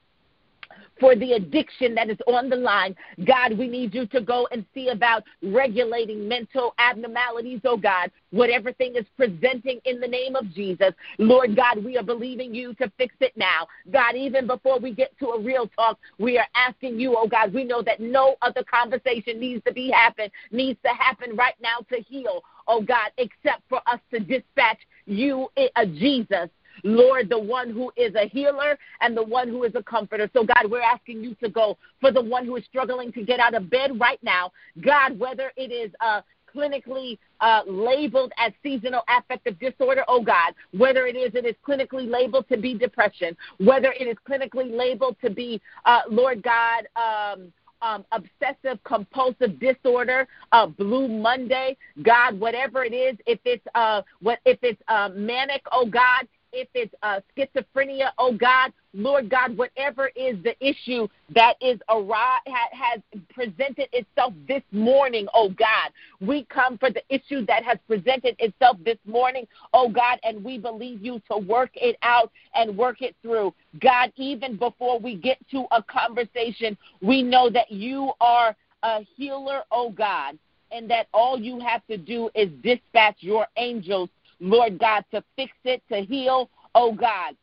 for 0.98 1.14
the 1.14 1.32
addiction 1.32 1.94
that 1.94 2.10
is 2.10 2.18
on 2.26 2.48
the 2.48 2.56
line. 2.56 2.94
God, 3.26 3.58
we 3.58 3.68
need 3.68 3.94
you 3.94 4.06
to 4.06 4.20
go 4.20 4.48
and 4.50 4.64
see 4.74 4.88
about 4.88 5.24
regulating 5.42 6.28
mental 6.28 6.74
abnormalities, 6.78 7.60
oh 7.64 7.76
God, 7.76 8.10
whatever 8.30 8.72
thing 8.72 8.96
is 8.96 9.04
presenting 9.16 9.80
in 9.84 10.00
the 10.00 10.08
name 10.08 10.36
of 10.36 10.52
Jesus. 10.52 10.92
Lord 11.18 11.56
God, 11.56 11.84
we 11.84 11.96
are 11.96 12.02
believing 12.02 12.54
you 12.54 12.74
to 12.74 12.90
fix 12.96 13.14
it 13.20 13.32
now. 13.36 13.66
God, 13.92 14.16
even 14.16 14.46
before 14.46 14.78
we 14.78 14.92
get 14.92 15.16
to 15.18 15.28
a 15.28 15.40
real 15.40 15.68
talk, 15.68 15.98
we 16.18 16.38
are 16.38 16.46
asking 16.54 16.98
you, 16.98 17.16
oh 17.16 17.26
God, 17.26 17.52
we 17.52 17.64
know 17.64 17.82
that 17.82 18.00
no 18.00 18.36
other 18.42 18.64
conversation 18.64 19.38
needs 19.40 19.62
to 19.64 19.72
be 19.72 19.90
happen, 19.90 20.30
needs 20.50 20.78
to 20.84 20.90
happen 20.90 21.36
right 21.36 21.56
now 21.60 21.78
to 21.90 22.02
heal, 22.02 22.42
oh 22.66 22.82
God, 22.82 23.10
except 23.18 23.62
for 23.68 23.80
us 23.86 24.00
to 24.12 24.20
dispatch 24.20 24.78
you, 25.06 25.48
eh, 25.56 25.68
Jesus, 25.94 26.48
Lord, 26.86 27.28
the 27.28 27.38
one 27.38 27.70
who 27.70 27.92
is 27.96 28.14
a 28.14 28.28
healer 28.28 28.78
and 29.00 29.16
the 29.16 29.22
one 29.22 29.48
who 29.48 29.64
is 29.64 29.72
a 29.74 29.82
comforter. 29.82 30.30
So, 30.32 30.44
God, 30.44 30.70
we're 30.70 30.80
asking 30.80 31.22
you 31.22 31.34
to 31.36 31.48
go 31.48 31.76
for 32.00 32.12
the 32.12 32.22
one 32.22 32.46
who 32.46 32.56
is 32.56 32.64
struggling 32.64 33.12
to 33.12 33.24
get 33.24 33.40
out 33.40 33.54
of 33.54 33.68
bed 33.68 33.98
right 34.00 34.20
now. 34.22 34.52
God, 34.80 35.18
whether 35.18 35.52
it 35.56 35.72
is 35.72 35.90
uh, 36.00 36.22
clinically 36.54 37.18
uh, 37.40 37.62
labeled 37.66 38.32
as 38.38 38.52
seasonal 38.62 39.02
affective 39.08 39.58
disorder, 39.58 40.04
oh 40.06 40.22
God, 40.22 40.54
whether 40.72 41.06
it 41.06 41.16
is 41.16 41.34
it 41.34 41.44
is 41.44 41.56
clinically 41.66 42.08
labeled 42.08 42.46
to 42.50 42.56
be 42.56 42.74
depression, 42.74 43.36
whether 43.58 43.92
it 43.92 44.06
is 44.06 44.16
clinically 44.28 44.74
labeled 44.74 45.16
to 45.22 45.30
be, 45.30 45.60
uh, 45.84 46.02
Lord 46.08 46.42
God, 46.42 46.86
um, 46.96 47.52
um, 47.82 48.04
obsessive 48.12 48.82
compulsive 48.84 49.60
disorder, 49.60 50.26
uh, 50.52 50.66
Blue 50.66 51.08
Monday, 51.08 51.76
God, 52.02 52.38
whatever 52.40 52.84
it 52.84 52.94
is, 52.94 53.16
if 53.26 53.38
it's 53.44 53.64
uh, 53.74 54.02
what 54.20 54.38
if 54.46 54.58
it's 54.62 54.80
uh, 54.88 55.10
manic, 55.14 55.62
oh 55.72 55.86
God, 55.86 56.26
if 56.56 56.68
it's 56.74 56.94
uh, 57.02 57.20
schizophrenia, 57.36 58.08
oh 58.18 58.32
God, 58.32 58.72
Lord 58.94 59.28
God, 59.28 59.56
whatever 59.58 60.10
is 60.16 60.36
the 60.42 60.56
issue 60.66 61.06
that 61.34 61.54
is 61.60 61.78
arise, 61.90 62.40
has 62.46 63.02
presented 63.28 63.88
itself 63.92 64.32
this 64.48 64.62
morning, 64.72 65.28
oh 65.34 65.50
God, 65.50 65.92
we 66.20 66.44
come 66.44 66.78
for 66.78 66.90
the 66.90 67.02
issue 67.10 67.44
that 67.44 67.62
has 67.62 67.78
presented 67.86 68.36
itself 68.38 68.78
this 68.86 68.96
morning, 69.04 69.46
oh 69.74 69.90
God, 69.90 70.18
and 70.24 70.42
we 70.42 70.56
believe 70.56 71.04
you 71.04 71.20
to 71.30 71.36
work 71.36 71.70
it 71.74 71.96
out 72.00 72.32
and 72.54 72.76
work 72.76 73.02
it 73.02 73.14
through. 73.20 73.52
God, 73.80 74.10
even 74.16 74.56
before 74.56 74.98
we 74.98 75.14
get 75.14 75.38
to 75.50 75.66
a 75.72 75.82
conversation, 75.82 76.76
we 77.02 77.22
know 77.22 77.50
that 77.50 77.70
you 77.70 78.12
are 78.20 78.56
a 78.82 79.00
healer, 79.14 79.62
oh 79.70 79.90
God, 79.90 80.38
and 80.72 80.90
that 80.90 81.08
all 81.12 81.38
you 81.38 81.60
have 81.60 81.86
to 81.88 81.98
do 81.98 82.30
is 82.34 82.48
dispatch 82.62 83.16
your 83.20 83.46
angels 83.58 84.08
Lord 84.40 84.78
God, 84.78 85.04
to 85.12 85.22
fix 85.34 85.52
it, 85.64 85.82
to 85.90 86.00
heal, 86.00 86.50
oh 86.74 86.92
God. 86.92 87.36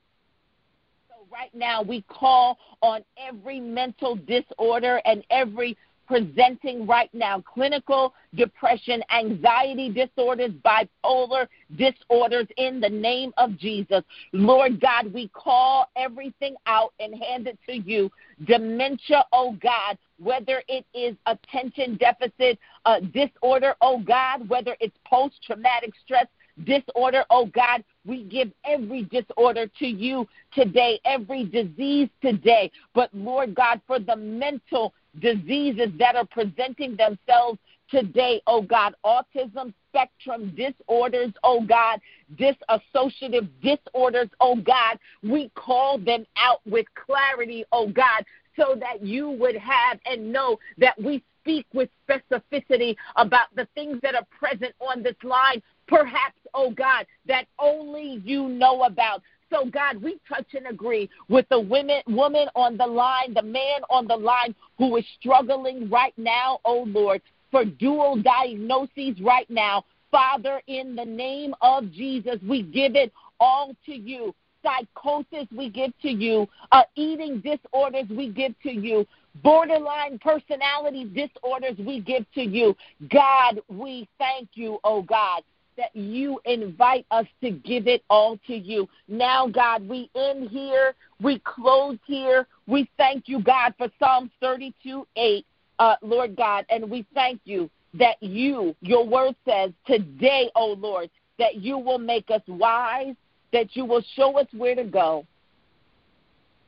So 1.10 1.16
right 1.32 1.54
now 1.54 1.82
we 1.82 2.02
call 2.04 2.58
on 2.82 3.02
every 3.18 3.60
mental 3.60 4.16
disorder 4.16 5.02
and 5.06 5.24
every 5.30 5.78
presenting 6.08 6.86
right 6.86 7.10
now 7.14 7.42
clinical 7.42 8.14
depression, 8.36 9.02
anxiety 9.12 9.90
disorders, 9.90 10.52
bipolar 10.64 11.48
disorders 11.78 12.48
in 12.58 12.80
the 12.80 12.90
name 12.90 13.34
of 13.38 13.58
Jesus. 13.58 14.04
Lord 14.32 14.80
God, 14.82 15.14
we 15.14 15.30
call 15.30 15.90
everything 15.96 16.56
out 16.66 16.94
and 17.00 17.16
hand 17.16 17.48
it 17.48 17.58
to 17.68 17.78
you. 17.78 18.12
Dementia, 18.46 19.24
oh 19.32 19.58
God, 19.62 19.98
whether 20.20 20.62
it 20.68 20.86
is 20.94 21.16
attention 21.26 21.98
deficit 21.98 22.60
uh, 22.86 23.00
disorder, 23.00 23.76
oh 23.82 24.00
God, 24.00 24.48
whether 24.50 24.76
it's 24.80 24.98
post 25.06 25.36
traumatic 25.46 25.94
stress 26.04 26.28
disorder, 26.64 27.26
oh 27.30 27.48
God, 27.48 27.84
we 28.06 28.24
give 28.24 28.52
every 28.66 29.04
disorder 29.04 29.68
to 29.80 29.88
you 29.88 30.28
today, 30.54 31.00
every 31.06 31.46
disease 31.46 32.10
today. 32.22 32.72
But 32.94 33.10
Lord 33.14 33.56
God, 33.56 33.82
for 33.88 34.00
the 34.00 34.16
mental 34.16 34.94
diseases 35.20 35.90
that 36.00 36.16
are 36.16 36.26
presenting 36.26 36.96
themselves 36.96 37.60
today, 37.90 38.42
oh 38.48 38.62
God, 38.62 38.96
autism 39.06 39.74
spectrum 39.90 40.56
disorders, 40.56 41.32
oh 41.44 41.64
God, 41.64 42.00
disassociative 42.36 43.48
disorders, 43.62 44.30
oh 44.40 44.56
God, 44.56 44.98
we 45.22 45.52
call 45.56 46.00
them 46.00 46.26
out 46.38 46.62
with 46.66 46.86
clarity, 46.96 47.64
oh 47.72 47.88
God, 47.90 48.26
so 48.58 48.76
that 48.80 49.04
you 49.04 49.30
would 49.30 49.56
have 49.56 50.00
and 50.06 50.32
know 50.32 50.60
that 50.78 51.00
we 51.02 51.24
speak 51.44 51.66
with 51.74 51.90
specificity 52.08 52.96
about 53.18 53.48
the 53.56 53.68
things 53.76 54.00
that 54.02 54.16
are 54.16 54.26
present 54.40 54.74
on 54.80 55.04
this 55.04 55.16
line, 55.24 55.62
perhaps, 55.88 56.38
oh 56.54 56.72
God, 56.72 57.06
that 57.28 57.46
only 57.60 58.22
you 58.24 58.48
know 58.48 58.84
about. 58.84 59.22
So, 59.52 59.70
God, 59.70 60.02
we 60.02 60.20
touch 60.28 60.48
and 60.54 60.68
agree 60.68 61.10
with 61.30 61.48
the 61.50 61.60
women, 61.60 62.02
woman 62.08 62.48
on 62.56 62.76
the 62.76 62.88
line, 62.88 63.34
the 63.34 63.44
man 63.44 63.82
on 63.90 64.08
the 64.08 64.16
line 64.16 64.56
who 64.78 64.96
is 64.98 65.06
struggling 65.20 65.90
right 65.90 66.14
now, 66.18 66.60
oh 66.66 66.86
Lord, 66.88 67.22
for 67.52 67.64
dual 67.64 68.22
diagnoses 68.22 69.22
right 69.22 69.50
now. 69.50 69.86
Father, 70.10 70.62
in 70.68 70.96
the 70.96 71.06
name 71.06 71.54
of 71.62 71.92
Jesus, 71.92 72.38
we 72.48 72.64
give 72.64 72.96
it 72.96 73.12
all 73.40 73.76
to 73.86 73.94
you. 73.94 74.34
Psychosis, 74.64 75.48
we 75.56 75.70
give 75.70 75.92
to 76.02 76.10
you. 76.10 76.48
Uh, 76.72 76.84
eating 76.96 77.42
disorders, 77.42 78.06
we 78.10 78.30
give 78.30 78.60
to 78.64 78.72
you 78.72 79.06
borderline 79.42 80.20
personality 80.20 81.06
disorders 81.06 81.76
we 81.80 82.00
give 82.00 82.26
to 82.34 82.42
you. 82.42 82.76
God, 83.10 83.60
we 83.68 84.08
thank 84.18 84.50
you, 84.54 84.80
oh 84.84 85.02
God, 85.02 85.42
that 85.78 85.96
you 85.96 86.40
invite 86.46 87.06
us 87.12 87.26
to 87.42 87.52
give 87.52 87.88
it 87.88 88.04
all 88.10 88.38
to 88.48 88.56
you. 88.56 88.88
Now, 89.08 89.48
God, 89.48 89.88
we 89.88 90.10
end 90.16 90.50
here. 90.50 90.94
We 91.22 91.40
close 91.40 91.98
here. 92.06 92.48
We 92.68 92.90
thank 92.98 93.28
you, 93.28 93.42
God, 93.42 93.74
for 93.78 93.90
Psalms 94.00 94.32
32 94.42 95.08
8, 95.16 95.46
uh, 95.80 95.96
Lord 96.02 96.36
God. 96.36 96.66
And 96.70 96.90
we 96.90 97.06
thank 97.14 97.42
you 97.46 97.70
that 97.96 98.22
you, 98.22 98.76
your 98.82 99.06
word 99.06 99.36
says, 99.46 99.72
today, 99.86 100.50
O 100.56 100.72
oh 100.72 100.74
Lord, 100.74 101.10
that 101.40 101.56
you 101.56 101.78
will 101.78 102.00
make 102.00 102.30
us 102.30 102.42
wise, 102.48 103.16
that 103.52 103.76
you 103.76 103.86
will 103.86 104.04
show 104.16 104.38
us 104.40 104.48
where 104.52 104.76
to 104.76 104.84
go, 104.84 105.26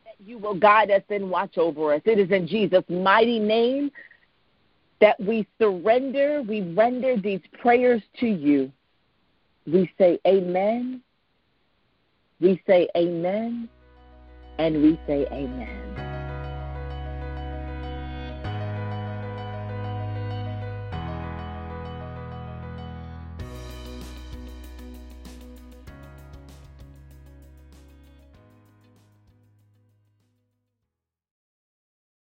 that 0.06 0.16
you 0.28 0.38
will 0.38 0.56
guide 0.56 0.92
us 0.92 1.04
and 1.10 1.30
watch 1.30 1.58
over 1.58 1.94
us. 1.94 2.02
It 2.06 2.20
is 2.20 2.32
in 2.32 2.48
Jesus' 2.48 2.84
mighty 2.90 3.40
name 3.40 3.92
that 5.02 5.20
we 5.20 5.46
surrender, 5.60 6.42
we 6.42 6.62
render 6.74 7.18
these 7.18 7.42
prayers 7.60 8.02
to 8.20 8.28
you. 8.28 8.72
We 9.66 9.92
say 9.98 10.20
amen. 10.28 11.02
We 12.40 12.62
say 12.68 12.88
amen. 12.96 13.70
And 14.60 14.82
we 14.82 15.00
say 15.08 15.28
amen. 15.32 16.05